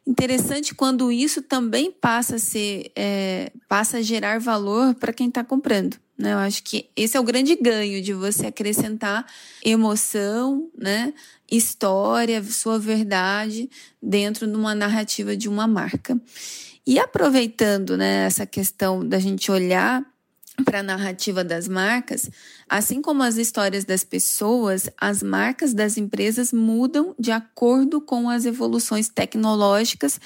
interessante 0.06 0.76
quando 0.76 1.12
isso 1.12 1.42
também 1.42 1.92
passa 1.92 2.36
a 2.36 2.40
ser, 2.40 2.92
é, 2.96 3.52
passa 3.68 3.98
a 3.98 4.02
gerar 4.04 4.40
valor 4.40 4.94
para 4.94 5.12
quem 5.12 5.28
está 5.28 5.44
comprando. 5.44 5.98
Né? 6.18 6.34
Eu 6.34 6.38
acho 6.38 6.64
que 6.64 6.90
esse 6.96 7.18
é 7.18 7.20
o 7.20 7.24
grande 7.24 7.56
ganho 7.56 8.02
de 8.02 8.14
você 8.14 8.48
acrescentar 8.48 9.26
emoção, 9.64 10.70
né? 10.78 11.14
história, 11.52 12.44
sua 12.44 12.80
verdade 12.80 13.70
dentro 14.02 14.48
de 14.48 14.56
uma 14.56 14.74
narrativa 14.74 15.36
de 15.36 15.48
uma 15.48 15.68
marca. 15.68 16.20
E 16.86 17.00
aproveitando 17.00 17.98
né, 17.98 18.26
essa 18.26 18.46
questão 18.46 19.08
da 19.08 19.20
gente 19.20 19.52
olhar 19.52 20.04
para 20.64 20.80
a 20.80 20.84
narrativa 20.84 21.44
das 21.44 21.68
marcas, 21.68 22.30
assim 22.70 23.02
como 23.02 23.24
as 23.24 23.36
histórias 23.36 23.84
das 23.84 24.04
pessoas, 24.04 24.90
as 24.98 25.22
marcas 25.22 25.74
das 25.74 25.98
empresas 25.98 26.54
mudam 26.54 27.14
de 27.20 27.32
acordo 27.32 28.00
com 28.00 28.30
as 28.30 28.46
evoluções 28.46 29.10
tecnológicas 29.10 30.20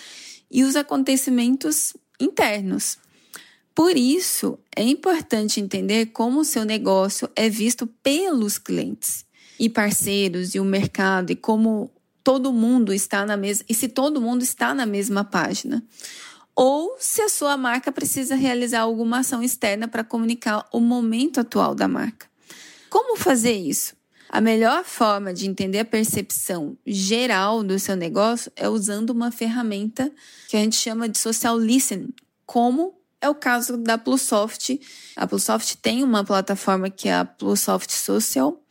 e 0.51 0.63
os 0.63 0.75
acontecimentos 0.75 1.93
internos. 2.19 2.97
Por 3.79 3.95
isso, 3.95 4.59
é 4.75 4.83
importante 4.83 5.61
entender 5.61 6.07
como 6.07 6.41
o 6.41 6.43
seu 6.43 6.65
negócio 6.65 7.29
é 7.33 7.47
visto 7.47 7.87
pelos 7.87 8.57
clientes 8.57 9.23
e 9.57 9.69
parceiros 9.69 10.53
e 10.53 10.59
o 10.59 10.65
mercado 10.65 11.31
e 11.31 11.35
como 11.37 11.89
todo 12.21 12.51
mundo 12.51 12.93
está 12.93 13.25
na 13.25 13.37
mesma 13.37 13.63
e 13.69 13.73
se 13.73 13.87
todo 13.87 14.19
mundo 14.19 14.41
está 14.41 14.73
na 14.73 14.85
mesma 14.85 15.23
página 15.23 15.81
ou 16.53 16.97
se 16.99 17.21
a 17.21 17.29
sua 17.29 17.55
marca 17.55 17.89
precisa 17.89 18.35
realizar 18.35 18.81
alguma 18.81 19.19
ação 19.19 19.41
externa 19.41 19.87
para 19.87 20.03
comunicar 20.03 20.67
o 20.73 20.81
momento 20.81 21.39
atual 21.39 21.73
da 21.73 21.87
marca. 21.87 22.27
Como 22.89 23.15
fazer 23.15 23.53
isso? 23.53 23.95
A 24.27 24.41
melhor 24.41 24.83
forma 24.83 25.33
de 25.33 25.47
entender 25.47 25.79
a 25.79 25.85
percepção 25.85 26.77
geral 26.85 27.63
do 27.63 27.79
seu 27.79 27.95
negócio 27.95 28.51
é 28.57 28.67
usando 28.67 29.11
uma 29.11 29.31
ferramenta 29.31 30.11
que 30.49 30.57
a 30.57 30.59
gente 30.59 30.75
chama 30.75 31.07
de 31.07 31.17
social 31.17 31.57
listening, 31.57 32.13
como 32.45 32.98
é 33.21 33.29
o 33.29 33.35
caso 33.35 33.77
da 33.77 33.97
Plusoft. 33.97 34.79
A 35.15 35.27
Plusoft 35.27 35.77
tem 35.77 36.03
uma 36.03 36.23
plataforma 36.23 36.89
que 36.89 37.09
é 37.09 37.15
a 37.15 37.25
Plusoft 37.25 37.91
Social, 37.91 38.61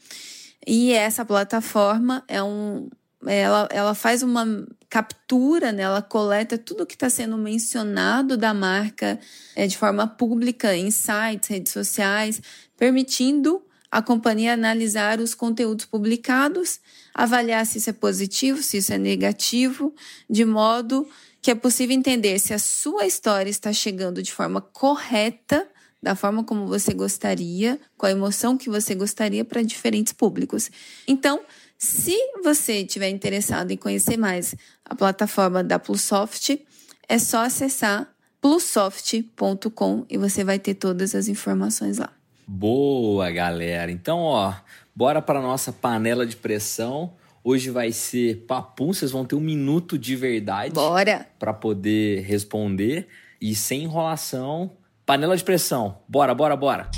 e 0.67 0.93
essa 0.93 1.25
plataforma 1.25 2.23
é 2.29 2.43
um, 2.43 2.91
ela, 3.27 3.69
ela 3.71 3.95
faz 3.95 4.23
uma 4.23 4.47
captura, 4.91 5.73
né? 5.73 5.83
ela 5.83 6.03
coleta 6.03 6.59
tudo 6.59 6.87
que 6.87 6.95
está 6.95 7.09
sendo 7.09 7.37
mencionado 7.37 8.37
da 8.37 8.53
marca 8.53 9.19
é, 9.57 9.67
de 9.67 9.77
forma 9.77 10.07
pública 10.07 10.77
em 10.77 10.91
sites, 10.91 11.49
redes 11.49 11.73
sociais, 11.73 12.41
permitindo 12.77 13.63
a 13.91 14.03
companhia 14.03 14.53
analisar 14.53 15.21
os 15.21 15.35
conteúdos 15.35 15.87
publicados, 15.87 16.81
avaliar 17.15 17.65
se 17.65 17.79
isso 17.79 17.89
é 17.89 17.95
positivo, 17.95 18.63
se 18.63 18.77
isso 18.77 18.93
é 18.93 18.99
negativo, 18.99 19.95
de 20.29 20.45
modo 20.45 21.09
que 21.41 21.51
é 21.51 21.55
possível 21.55 21.97
entender 21.97 22.39
se 22.39 22.53
a 22.53 22.59
sua 22.59 23.07
história 23.07 23.51
está 23.51 23.73
chegando 23.73 24.23
de 24.23 24.33
forma 24.33 24.61
correta, 24.61 25.67
da 26.03 26.15
forma 26.15 26.45
como 26.45 26.67
você 26.67 26.95
gostaria, 26.95 27.79
com 27.97 28.07
a 28.07 28.11
emoção 28.11 28.57
que 28.57 28.71
você 28.71 28.95
gostaria 28.95 29.45
para 29.45 29.63
diferentes 29.63 30.13
públicos. 30.13 30.71
Então, 31.07 31.41
se 31.77 32.17
você 32.43 32.81
estiver 32.81 33.09
interessado 33.09 33.71
em 33.71 33.77
conhecer 33.77 34.17
mais 34.17 34.55
a 34.85 34.95
plataforma 34.95 35.63
da 35.63 35.79
Plusoft, 35.79 36.61
é 37.09 37.19
só 37.19 37.45
acessar 37.45 38.09
plusoft.com 38.41 40.05
e 40.09 40.17
você 40.17 40.45
vai 40.45 40.59
ter 40.59 40.75
todas 40.75 41.15
as 41.15 41.29
informações 41.29 41.99
lá. 41.99 42.13
Boa, 42.47 43.31
galera. 43.31 43.91
Então, 43.91 44.21
ó, 44.21 44.55
bora 44.95 45.21
para 45.21 45.41
nossa 45.41 45.73
panela 45.73 46.27
de 46.27 46.37
pressão. 46.37 47.13
Hoje 47.51 47.71
vai 47.71 47.93
ser 47.93 48.45
papum, 48.47 48.93
vocês 48.93 49.11
vão 49.11 49.25
ter 49.25 49.35
um 49.35 49.41
minuto 49.41 49.99
de 49.99 50.15
verdade. 50.15 50.75
Bora! 50.75 51.27
Para 51.39 51.55
poder 51.55 52.21
responder 52.21 53.09
e 53.41 53.55
sem 53.55 53.85
enrolação. 53.85 54.73
Panela 55.07 55.35
de 55.35 55.43
pressão. 55.43 55.97
Bora, 56.07 56.35
bora, 56.35 56.55
bora. 56.55 56.91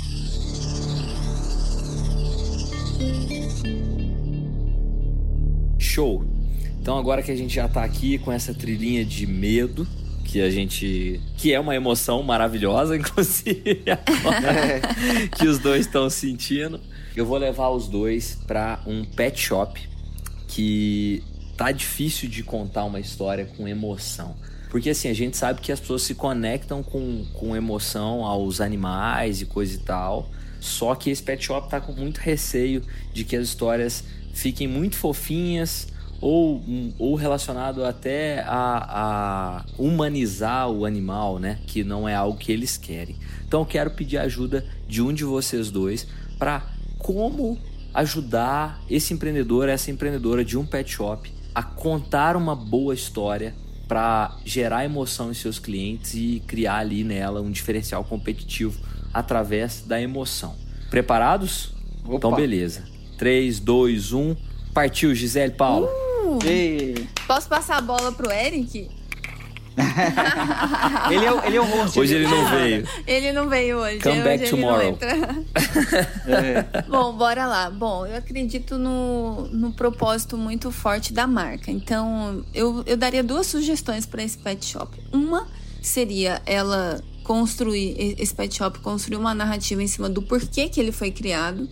Show. 5.79 6.25
Então 6.81 6.97
agora 6.97 7.23
que 7.23 7.31
a 7.31 7.35
gente 7.37 7.55
já 7.55 7.69
tá 7.69 7.85
aqui 7.85 8.17
com 8.17 8.29
essa 8.29 8.53
trilhinha 8.53 9.05
de 9.05 9.25
medo, 9.25 9.87
que 10.25 10.41
a 10.41 10.49
gente. 10.49 11.21
que 11.37 11.53
é 11.53 11.61
uma 11.61 11.77
emoção 11.77 12.21
maravilhosa, 12.23 12.97
inclusive, 12.99 13.83
agora, 13.87 14.81
que 15.29 15.47
os 15.47 15.59
dois 15.59 15.85
estão 15.85 16.09
sentindo. 16.09 16.77
Eu 17.15 17.25
vou 17.25 17.37
levar 17.37 17.69
os 17.69 17.87
dois 17.87 18.37
para 18.45 18.81
um 18.85 19.05
pet 19.05 19.39
shop 19.39 19.90
que 20.51 21.23
tá 21.55 21.71
difícil 21.71 22.29
de 22.29 22.43
contar 22.43 22.83
uma 22.83 22.99
história 22.99 23.45
com 23.45 23.67
emoção. 23.67 24.35
Porque 24.69 24.89
assim, 24.89 25.09
a 25.09 25.13
gente 25.13 25.37
sabe 25.37 25.61
que 25.61 25.71
as 25.71 25.79
pessoas 25.79 26.01
se 26.01 26.13
conectam 26.13 26.83
com, 26.83 27.25
com 27.33 27.55
emoção 27.55 28.25
aos 28.25 28.61
animais 28.61 29.41
e 29.41 29.45
coisa 29.45 29.75
e 29.75 29.79
tal. 29.79 30.29
Só 30.59 30.93
que 30.93 31.09
esse 31.09 31.23
pet 31.23 31.43
shop 31.43 31.69
tá 31.69 31.79
com 31.79 31.93
muito 31.93 32.19
receio 32.19 32.81
de 33.13 33.23
que 33.23 33.35
as 33.35 33.47
histórias 33.47 34.03
fiquem 34.33 34.67
muito 34.67 34.95
fofinhas 34.95 35.87
ou, 36.19 36.63
ou 36.99 37.15
relacionado 37.15 37.83
até 37.83 38.41
a, 38.41 39.61
a 39.61 39.65
humanizar 39.77 40.69
o 40.69 40.85
animal, 40.85 41.39
né? 41.39 41.59
Que 41.65 41.83
não 41.83 42.07
é 42.07 42.13
algo 42.13 42.37
que 42.37 42.51
eles 42.51 42.77
querem. 42.77 43.15
Então 43.47 43.61
eu 43.61 43.65
quero 43.65 43.91
pedir 43.91 44.17
ajuda 44.17 44.65
de 44.87 45.01
um 45.01 45.13
de 45.13 45.23
vocês 45.23 45.71
dois 45.71 46.07
para 46.37 46.65
como 46.99 47.57
ajudar 47.93 48.81
esse 48.89 49.13
empreendedor, 49.13 49.69
essa 49.69 49.91
empreendedora 49.91 50.43
de 50.43 50.57
um 50.57 50.65
pet 50.65 50.89
shop 50.91 51.31
a 51.53 51.61
contar 51.61 52.35
uma 52.35 52.55
boa 52.55 52.93
história 52.93 53.53
para 53.87 54.37
gerar 54.45 54.85
emoção 54.85 55.31
em 55.31 55.33
seus 55.33 55.59
clientes 55.59 56.13
e 56.13 56.41
criar 56.47 56.77
ali 56.77 57.03
nela 57.03 57.41
um 57.41 57.51
diferencial 57.51 58.03
competitivo 58.05 58.79
através 59.13 59.81
da 59.81 60.01
emoção. 60.01 60.55
Preparados? 60.89 61.73
Opa. 62.05 62.15
Então 62.15 62.33
beleza. 62.33 62.85
3, 63.17 63.59
2, 63.59 64.13
1, 64.13 64.35
partiu 64.73 65.13
Gisele 65.13 65.51
Paula. 65.51 65.87
Uh, 65.87 66.39
posso 67.27 67.49
passar 67.49 67.77
a 67.77 67.81
bola 67.81 68.11
pro 68.13 68.31
Eric? 68.31 68.89
Ele, 71.09 71.25
é, 71.25 71.47
ele 71.47 71.57
é 71.57 71.61
o 71.61 71.65
host. 71.65 71.99
Hoje 71.99 72.15
ele 72.15 72.27
não 72.27 72.49
veio. 72.49 72.87
Ele 73.07 73.31
não 73.31 73.49
veio 73.49 73.77
hoje. 73.77 73.99
Come 73.99 74.15
hoje 74.15 74.23
back 74.23 74.49
tomorrow. 74.49 74.97
é. 76.27 76.81
Bom, 76.89 77.13
bora 77.13 77.45
lá. 77.45 77.69
Bom, 77.69 78.05
eu 78.05 78.17
acredito 78.17 78.77
no, 78.77 79.47
no 79.47 79.71
propósito 79.71 80.37
muito 80.37 80.71
forte 80.71 81.13
da 81.13 81.25
marca. 81.25 81.71
Então, 81.71 82.43
eu, 82.53 82.83
eu 82.85 82.97
daria 82.97 83.23
duas 83.23 83.47
sugestões 83.47 84.05
para 84.05 84.23
esse 84.23 84.37
pet 84.37 84.65
shop. 84.65 84.97
Uma 85.11 85.47
seria 85.81 86.41
ela 86.45 87.01
construir, 87.23 88.15
esse 88.19 88.35
pet 88.35 88.53
shop 88.53 88.79
construir 88.79 89.17
uma 89.17 89.33
narrativa 89.33 89.81
em 89.81 89.87
cima 89.87 90.09
do 90.09 90.21
porquê 90.21 90.67
que 90.67 90.79
ele 90.79 90.91
foi 90.91 91.11
criado. 91.11 91.69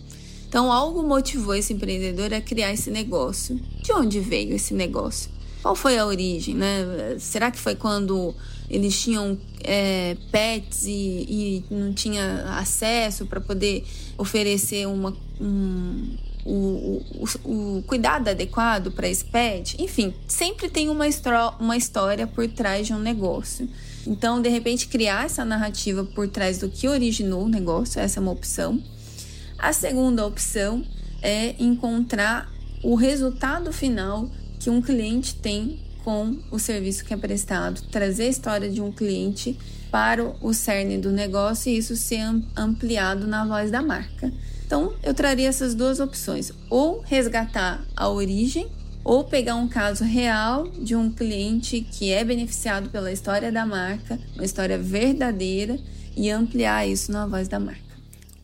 Então, 0.48 0.72
algo 0.72 1.02
motivou 1.02 1.54
esse 1.54 1.72
empreendedor 1.72 2.32
a 2.34 2.40
criar 2.40 2.72
esse 2.72 2.90
negócio. 2.90 3.60
De 3.82 3.92
onde 3.92 4.18
veio 4.18 4.54
esse 4.54 4.74
negócio? 4.74 5.30
Qual 5.62 5.74
foi 5.74 5.98
a 5.98 6.06
origem, 6.06 6.54
né? 6.54 7.16
Será 7.18 7.50
que 7.50 7.58
foi 7.58 7.74
quando 7.74 8.34
eles 8.68 8.98
tinham 8.98 9.36
é, 9.62 10.16
pets 10.30 10.86
e, 10.86 10.90
e, 10.90 11.64
não 11.70 11.92
tinha 11.92 12.44
acesso 12.58 13.26
para 13.26 13.40
poder 13.40 13.84
oferecer 14.16 14.86
uma, 14.86 15.14
um, 15.40 16.16
o, 16.44 17.02
o, 17.44 17.78
o, 17.78 17.82
cuidado 17.82 18.28
adequado 18.28 18.90
para 18.92 19.08
esse 19.08 19.24
pet? 19.24 19.76
Enfim, 19.82 20.14
sempre 20.26 20.68
tem 20.68 20.88
uma, 20.88 21.04
uma 21.58 21.76
história 21.76 22.26
por 22.26 22.46
trás 22.48 22.86
de 22.86 22.94
um 22.94 23.00
negócio. 23.00 23.68
Então, 24.06 24.40
de 24.40 24.48
repente, 24.48 24.88
criar 24.88 25.26
essa 25.26 25.44
narrativa 25.44 26.04
por 26.04 26.28
trás 26.28 26.58
do 26.58 26.70
que 26.70 26.88
originou 26.88 27.44
o 27.44 27.48
negócio, 27.48 28.00
essa 28.00 28.18
é 28.18 28.22
uma 28.22 28.32
opção. 28.32 28.82
A 29.58 29.72
segunda 29.72 30.24
opção 30.24 30.82
é 31.20 31.54
encontrar 31.58 32.50
o 32.82 32.94
resultado 32.94 33.72
final 33.72 34.30
que 34.60 34.70
um 34.70 34.80
cliente 34.80 35.34
tem 35.34 35.80
com 36.04 36.36
o 36.50 36.58
serviço 36.58 37.04
que 37.04 37.12
é 37.12 37.16
prestado, 37.16 37.82
trazer 37.90 38.24
a 38.24 38.28
história 38.28 38.70
de 38.70 38.80
um 38.80 38.92
cliente 38.92 39.58
para 39.90 40.24
o 40.40 40.54
cerne 40.54 40.98
do 40.98 41.10
negócio 41.10 41.70
e 41.70 41.76
isso 41.76 41.96
ser 41.96 42.22
ampliado 42.56 43.26
na 43.26 43.44
voz 43.44 43.70
da 43.70 43.82
marca. 43.82 44.32
Então, 44.64 44.94
eu 45.02 45.12
traria 45.12 45.48
essas 45.48 45.74
duas 45.74 45.98
opções: 45.98 46.52
ou 46.68 47.00
resgatar 47.00 47.82
a 47.96 48.08
origem, 48.08 48.68
ou 49.02 49.24
pegar 49.24 49.56
um 49.56 49.66
caso 49.66 50.04
real 50.04 50.68
de 50.68 50.94
um 50.94 51.10
cliente 51.10 51.80
que 51.80 52.12
é 52.12 52.22
beneficiado 52.22 52.90
pela 52.90 53.10
história 53.10 53.50
da 53.50 53.66
marca, 53.66 54.18
uma 54.34 54.44
história 54.44 54.78
verdadeira, 54.78 55.78
e 56.16 56.30
ampliar 56.30 56.86
isso 56.86 57.10
na 57.10 57.26
voz 57.26 57.48
da 57.48 57.58
marca. 57.58 57.90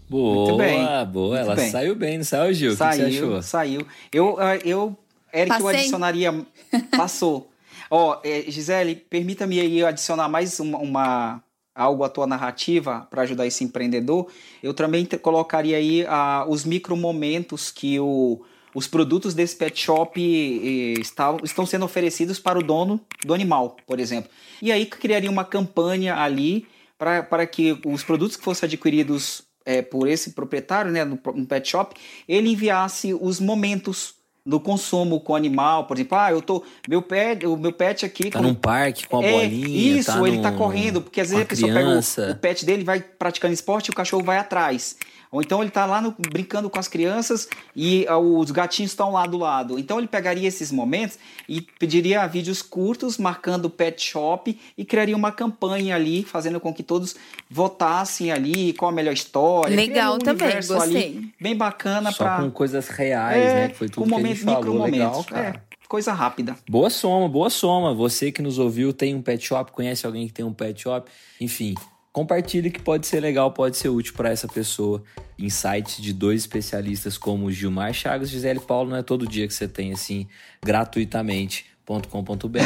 Boa, 0.08 1.04
boa. 1.04 1.38
Ela 1.38 1.56
bem. 1.56 1.70
saiu 1.70 1.94
bem, 1.94 2.18
não 2.18 2.24
saiu, 2.24 2.54
Gil? 2.54 2.76
Saiu, 2.76 2.90
o 2.90 3.06
que 3.06 3.12
você 3.12 3.18
achou? 3.18 3.42
Saiu. 3.42 3.86
Eu, 4.12 4.36
eu 4.64 4.98
Eric, 5.32 5.48
Passei. 5.48 5.64
eu 5.64 5.68
adicionaria. 5.68 6.46
Passou. 6.96 7.50
Ó, 7.90 8.16
oh, 8.16 8.50
Gisele, 8.50 8.96
permita-me 8.96 9.60
aí 9.60 9.84
adicionar 9.84 10.28
mais 10.28 10.58
uma, 10.58 10.78
uma 10.78 11.42
algo 11.76 12.02
à 12.02 12.08
tua 12.08 12.26
narrativa 12.26 13.06
para 13.10 13.22
ajudar 13.22 13.46
esse 13.46 13.62
empreendedor. 13.62 14.28
Eu 14.62 14.72
também 14.72 15.06
colocaria 15.20 15.76
aí 15.76 16.02
uh, 16.02 16.48
os 16.48 16.64
micromomentos 16.64 17.70
que 17.70 18.00
o, 18.00 18.42
os 18.74 18.86
produtos 18.86 19.34
desse 19.34 19.56
pet 19.56 19.78
shop 19.78 20.20
eh, 20.20 21.00
está, 21.00 21.36
estão 21.44 21.64
sendo 21.64 21.84
oferecidos 21.84 22.38
para 22.38 22.58
o 22.58 22.62
dono 22.62 23.00
do 23.24 23.32
animal, 23.32 23.76
por 23.86 24.00
exemplo. 24.00 24.30
E 24.60 24.72
aí 24.72 24.86
criaria 24.86 25.30
uma 25.30 25.44
campanha 25.44 26.16
ali 26.16 26.66
para 26.98 27.46
que 27.46 27.78
os 27.84 28.02
produtos 28.02 28.36
que 28.36 28.44
fossem 28.44 28.66
adquiridos 28.66 29.42
é, 29.64 29.82
por 29.82 30.08
esse 30.08 30.32
proprietário, 30.32 30.90
né, 30.90 31.04
no, 31.04 31.18
no 31.34 31.46
pet 31.46 31.68
shop, 31.68 31.94
ele 32.28 32.50
enviasse 32.50 33.12
os 33.14 33.40
momentos 33.40 34.15
do 34.46 34.60
consumo 34.60 35.18
com 35.18 35.34
animal, 35.34 35.84
por 35.84 35.96
exemplo, 35.96 36.16
ah, 36.16 36.30
eu 36.30 36.40
tô 36.40 36.62
meu 36.88 37.02
pet, 37.02 37.44
o 37.44 37.56
meu 37.56 37.72
pet 37.72 38.06
aqui 38.06 38.30
tá 38.30 38.38
com... 38.38 38.44
num 38.44 38.54
parque 38.54 39.08
com 39.08 39.18
a 39.18 39.24
é, 39.24 39.32
bolinha, 39.32 39.98
isso, 39.98 40.12
tá 40.12 40.28
ele 40.28 40.38
tá 40.38 40.52
correndo, 40.52 41.02
porque 41.02 41.20
às 41.20 41.30
vezes 41.30 41.44
a 41.44 41.48
pessoa 41.48 41.72
criança. 41.72 42.20
pega 42.20 42.32
o, 42.32 42.36
o, 42.36 42.38
pet 42.38 42.64
dele 42.64 42.84
vai 42.84 43.00
praticando 43.00 43.52
esporte 43.52 43.88
e 43.88 43.90
o 43.90 43.94
cachorro 43.94 44.22
vai 44.22 44.38
atrás. 44.38 44.96
Ou 45.30 45.40
então 45.40 45.60
ele 45.60 45.68
está 45.68 45.86
lá 45.86 46.00
no, 46.00 46.14
brincando 46.30 46.70
com 46.70 46.78
as 46.78 46.88
crianças 46.88 47.48
e 47.74 48.06
uh, 48.08 48.38
os 48.38 48.50
gatinhos 48.50 48.92
estão 48.92 49.12
lá 49.12 49.26
do 49.26 49.36
lado. 49.36 49.78
Então 49.78 49.98
ele 49.98 50.06
pegaria 50.06 50.46
esses 50.48 50.70
momentos 50.70 51.18
e 51.48 51.60
pediria 51.60 52.26
vídeos 52.26 52.62
curtos 52.62 53.18
marcando 53.18 53.66
o 53.66 53.70
pet 53.70 54.02
shop 54.02 54.58
e 54.76 54.84
criaria 54.84 55.16
uma 55.16 55.32
campanha 55.32 55.94
ali, 55.94 56.22
fazendo 56.22 56.60
com 56.60 56.72
que 56.72 56.82
todos 56.82 57.16
votassem 57.50 58.32
ali 58.32 58.72
qual 58.72 58.90
a 58.90 58.94
melhor 58.94 59.12
história. 59.12 59.74
Legal 59.74 60.14
um 60.14 60.18
também, 60.18 60.54
gostei. 60.54 60.78
Ali, 60.80 61.32
bem 61.40 61.56
bacana 61.56 62.12
para 62.12 62.38
com 62.38 62.50
coisas 62.50 62.88
reais, 62.88 63.36
é, 63.36 63.54
né? 63.54 63.68
Que 63.68 63.74
foi 63.74 63.88
tudo 63.88 64.02
com 64.02 64.04
que 64.04 64.10
momentos, 64.10 64.46
a 64.46 64.50
gente 64.50 64.62
falou. 64.62 64.84
Legal, 64.84 65.24
cara. 65.24 65.62
É 65.62 65.66
coisa 65.86 66.12
rápida. 66.12 66.56
Boa 66.68 66.90
soma, 66.90 67.28
boa 67.28 67.48
soma. 67.48 67.94
Você 67.94 68.32
que 68.32 68.42
nos 68.42 68.58
ouviu 68.58 68.92
tem 68.92 69.14
um 69.14 69.22
pet 69.22 69.44
shop, 69.44 69.72
conhece 69.72 70.04
alguém 70.04 70.26
que 70.26 70.32
tem 70.32 70.44
um 70.44 70.52
pet 70.52 70.82
shop, 70.82 71.10
enfim, 71.40 71.74
compartilhe 72.16 72.70
que 72.70 72.80
pode 72.80 73.06
ser 73.06 73.20
legal, 73.20 73.52
pode 73.52 73.76
ser 73.76 73.90
útil 73.90 74.14
para 74.14 74.30
essa 74.30 74.48
pessoa. 74.48 75.04
Insights 75.38 76.00
de 76.00 76.14
dois 76.14 76.40
especialistas 76.40 77.18
como 77.18 77.52
Gilmar 77.52 77.92
Chagas 77.92 78.30
e 78.30 78.32
Gisele 78.32 78.58
Paulo 78.58 78.88
não 78.88 78.96
é 78.96 79.02
todo 79.02 79.28
dia 79.28 79.46
que 79.46 79.52
você 79.52 79.68
tem 79.68 79.92
assim 79.92 80.26
gratuitamente 80.64 81.66
com.br. 81.86 82.58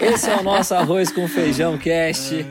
Esse 0.00 0.28
é 0.28 0.36
o 0.36 0.42
nosso 0.42 0.74
arroz 0.74 1.10
com 1.10 1.26
feijão 1.26 1.78
cast, 1.78 2.44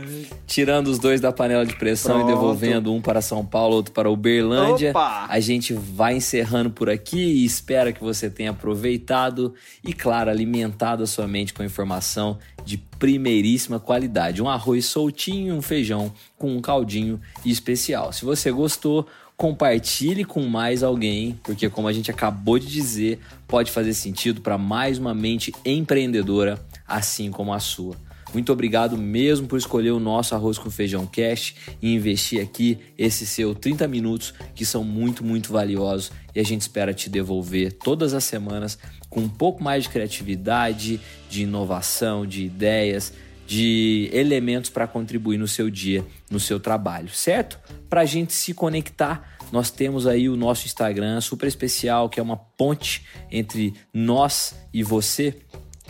tirando 0.47 0.87
os 0.87 0.97
dois 0.97 1.21
da 1.21 1.31
panela 1.31 1.63
de 1.63 1.75
pressão 1.75 2.15
Pronto. 2.15 2.31
e 2.31 2.33
devolvendo 2.33 2.91
um 2.91 2.99
para 2.99 3.21
São 3.21 3.45
Paulo, 3.45 3.75
outro 3.75 3.93
para 3.93 4.09
Uberlândia. 4.09 4.89
Opa! 4.89 5.27
A 5.29 5.39
gente 5.39 5.71
vai 5.73 6.15
encerrando 6.15 6.71
por 6.71 6.89
aqui 6.89 7.19
e 7.19 7.45
espera 7.45 7.93
que 7.93 8.03
você 8.03 8.27
tenha 8.27 8.49
aproveitado 8.49 9.53
e, 9.83 9.93
claro, 9.93 10.31
alimentado 10.31 11.03
a 11.03 11.07
sua 11.07 11.27
mente 11.27 11.53
com 11.53 11.63
informação 11.63 12.39
de 12.65 12.77
primeiríssima 12.77 13.79
qualidade. 13.79 14.41
Um 14.41 14.49
arroz 14.49 14.85
soltinho, 14.85 15.53
um 15.53 15.61
feijão 15.61 16.11
com 16.37 16.55
um 16.55 16.59
caldinho 16.59 17.21
especial. 17.45 18.11
Se 18.11 18.25
você 18.25 18.51
gostou, 18.51 19.05
compartilhe 19.39 20.25
com 20.25 20.43
mais 20.43 20.83
alguém, 20.83 21.39
porque 21.41 21.69
como 21.69 21.87
a 21.87 21.93
gente 21.93 22.11
acabou 22.11 22.59
de 22.59 22.67
dizer, 22.67 23.19
pode 23.47 23.71
fazer 23.71 23.93
sentido 23.93 24.41
para 24.41 24.57
mais 24.57 24.97
uma 24.97 25.15
mente 25.15 25.53
empreendedora, 25.63 26.59
assim 26.85 27.31
como 27.31 27.53
a 27.53 27.59
sua. 27.61 27.95
Muito 28.33 28.51
obrigado 28.51 28.97
mesmo 28.97 29.47
por 29.47 29.57
escolher 29.57 29.91
o 29.91 29.99
nosso 29.99 30.35
Arroz 30.35 30.57
com 30.57 30.69
Feijão 30.69 31.07
Cast 31.07 31.55
e 31.81 31.95
investir 31.95 32.43
aqui 32.43 32.79
esse 32.97 33.25
seu 33.25 33.55
30 33.55 33.87
minutos 33.87 34.33
que 34.53 34.65
são 34.65 34.83
muito, 34.83 35.23
muito 35.23 35.53
valiosos 35.53 36.11
e 36.35 36.39
a 36.41 36.43
gente 36.43 36.59
espera 36.59 36.93
te 36.93 37.09
devolver 37.09 37.71
todas 37.71 38.13
as 38.13 38.25
semanas 38.25 38.77
com 39.09 39.21
um 39.21 39.29
pouco 39.29 39.63
mais 39.63 39.83
de 39.83 39.89
criatividade, 39.89 40.99
de 41.29 41.43
inovação, 41.43 42.25
de 42.25 42.43
ideias, 42.43 43.13
de 43.49 44.11
elementos 44.13 44.69
para 44.69 44.85
contribuir 44.85 45.39
no 45.39 45.47
seu 45.47 45.71
dia, 45.71 46.05
no 46.29 46.39
seu 46.39 46.59
trabalho, 46.59 47.09
certo? 47.09 47.57
Para 47.89 48.01
a 48.01 48.05
gente 48.05 48.31
se 48.31 48.53
conectar, 48.53 49.39
nós 49.51 49.71
temos 49.71 50.05
aí 50.05 50.29
o 50.29 50.35
nosso 50.35 50.67
Instagram 50.67 51.19
super 51.19 51.47
especial, 51.47 52.09
que 52.09 52.19
é 52.19 52.23
uma 52.23 52.37
ponte 52.37 53.07
entre 53.31 53.73
nós 53.91 54.53
e 54.71 54.83
você, 54.83 55.35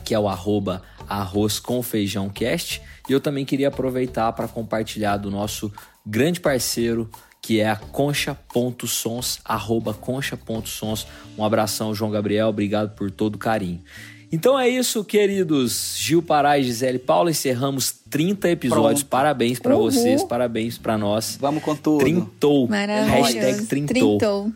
que 0.05 0.15
é 0.15 0.19
o 0.19 0.29
arroba 0.29 0.81
arroz 1.05 1.59
com 1.59 1.83
feijão 1.83 2.29
cast. 2.29 2.81
E 3.09 3.11
eu 3.11 3.19
também 3.19 3.43
queria 3.43 3.67
aproveitar 3.67 4.31
para 4.31 4.47
compartilhar 4.47 5.17
do 5.17 5.29
nosso 5.29 5.69
grande 6.05 6.39
parceiro, 6.39 7.09
que 7.41 7.59
é 7.59 7.69
a 7.69 7.75
concha.sons, 7.75 9.41
arroba 9.43 9.93
concha.sons. 9.93 11.05
Um 11.37 11.43
abração, 11.43 11.93
João 11.93 12.09
Gabriel, 12.09 12.47
obrigado 12.47 12.95
por 12.95 13.11
todo 13.11 13.35
o 13.35 13.37
carinho. 13.37 13.83
Então 14.31 14.59
é 14.59 14.69
isso, 14.69 15.03
queridos 15.03 15.95
Gil 15.97 16.21
Pará 16.21 16.59
e 16.59 16.63
Gisele 16.63 16.99
Paula. 16.99 17.31
Encerramos 17.31 17.91
30 18.09 18.49
episódios. 18.49 19.01
Pronto. 19.01 19.09
Parabéns 19.09 19.59
para 19.59 19.75
vocês, 19.75 20.23
parabéns 20.23 20.77
para 20.77 20.97
nós. 20.97 21.37
Vamos 21.39 21.63
com 21.63 21.75
tudo. 21.75 21.99
Trintou. 21.99 22.67
Hashtag 22.67 23.65
trintou. 23.65 24.17
trintou. 24.17 24.51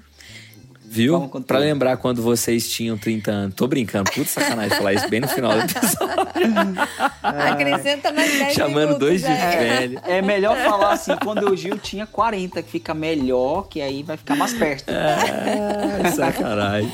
Viu? 0.93 1.27
Pra 1.47 1.57
lembrar 1.57 1.97
quando 1.97 2.21
vocês 2.21 2.69
tinham 2.69 2.95
30 2.95 3.31
anos. 3.31 3.55
Tô 3.55 3.65
brincando, 3.67 4.11
puta 4.11 4.29
sacanagem 4.29 4.77
falar 4.77 4.93
isso 4.93 5.09
bem 5.09 5.21
no 5.21 5.27
final 5.27 5.51
do 5.53 5.59
episódio. 5.61 6.23
Acrescenta 7.23 8.11
mais 8.11 8.31
10 8.31 8.53
Chamando 8.53 8.75
minutos 8.79 8.99
dois 8.99 9.21
de 9.21 9.27
aí. 9.27 9.57
velho. 9.57 9.99
É 10.05 10.21
melhor 10.21 10.55
falar 10.57 10.91
assim, 10.93 11.15
quando 11.23 11.49
o 11.49 11.57
Gil 11.57 11.79
tinha 11.79 12.05
40, 12.05 12.61
que 12.61 12.69
fica 12.69 12.93
melhor, 12.93 13.67
que 13.67 13.81
aí 13.81 14.03
vai 14.03 14.17
ficar 14.17 14.35
mais 14.35 14.53
perto. 14.53 14.91
Ah, 14.91 16.11
sacanagem. 16.11 16.91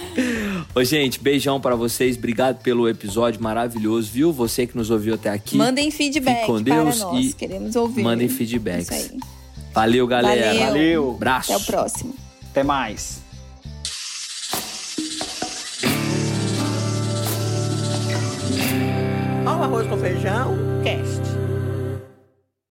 Ô, 0.73 0.81
gente, 0.83 1.19
beijão 1.19 1.59
pra 1.59 1.75
vocês. 1.75 2.15
Obrigado 2.15 2.61
pelo 2.61 2.87
episódio 2.87 3.43
maravilhoso, 3.43 4.09
viu? 4.09 4.31
Você 4.31 4.65
que 4.65 4.77
nos 4.77 4.89
ouviu 4.89 5.15
até 5.15 5.29
aqui. 5.29 5.57
Mandem 5.57 5.91
feedback 5.91 6.35
Fique 6.35 6.45
com 6.47 6.61
Deus 6.61 6.99
para 6.99 7.11
nós. 7.11 7.25
e 7.25 7.33
Queremos 7.33 7.75
ouvir. 7.75 8.01
mandem 8.01 8.29
feedbacks. 8.29 8.89
Isso 8.89 9.11
aí. 9.13 9.19
Valeu, 9.73 10.07
galera. 10.07 10.53
Valeu. 10.53 10.65
Valeu. 10.67 11.11
Abraço. 11.17 11.51
Até 11.53 11.61
o 11.61 11.65
próximo. 11.65 12.15
Até 12.49 12.63
mais. 12.63 13.18
Arroz 19.63 19.87
com 19.87 19.97
feijão, 19.97 20.55
cast. 20.83 21.38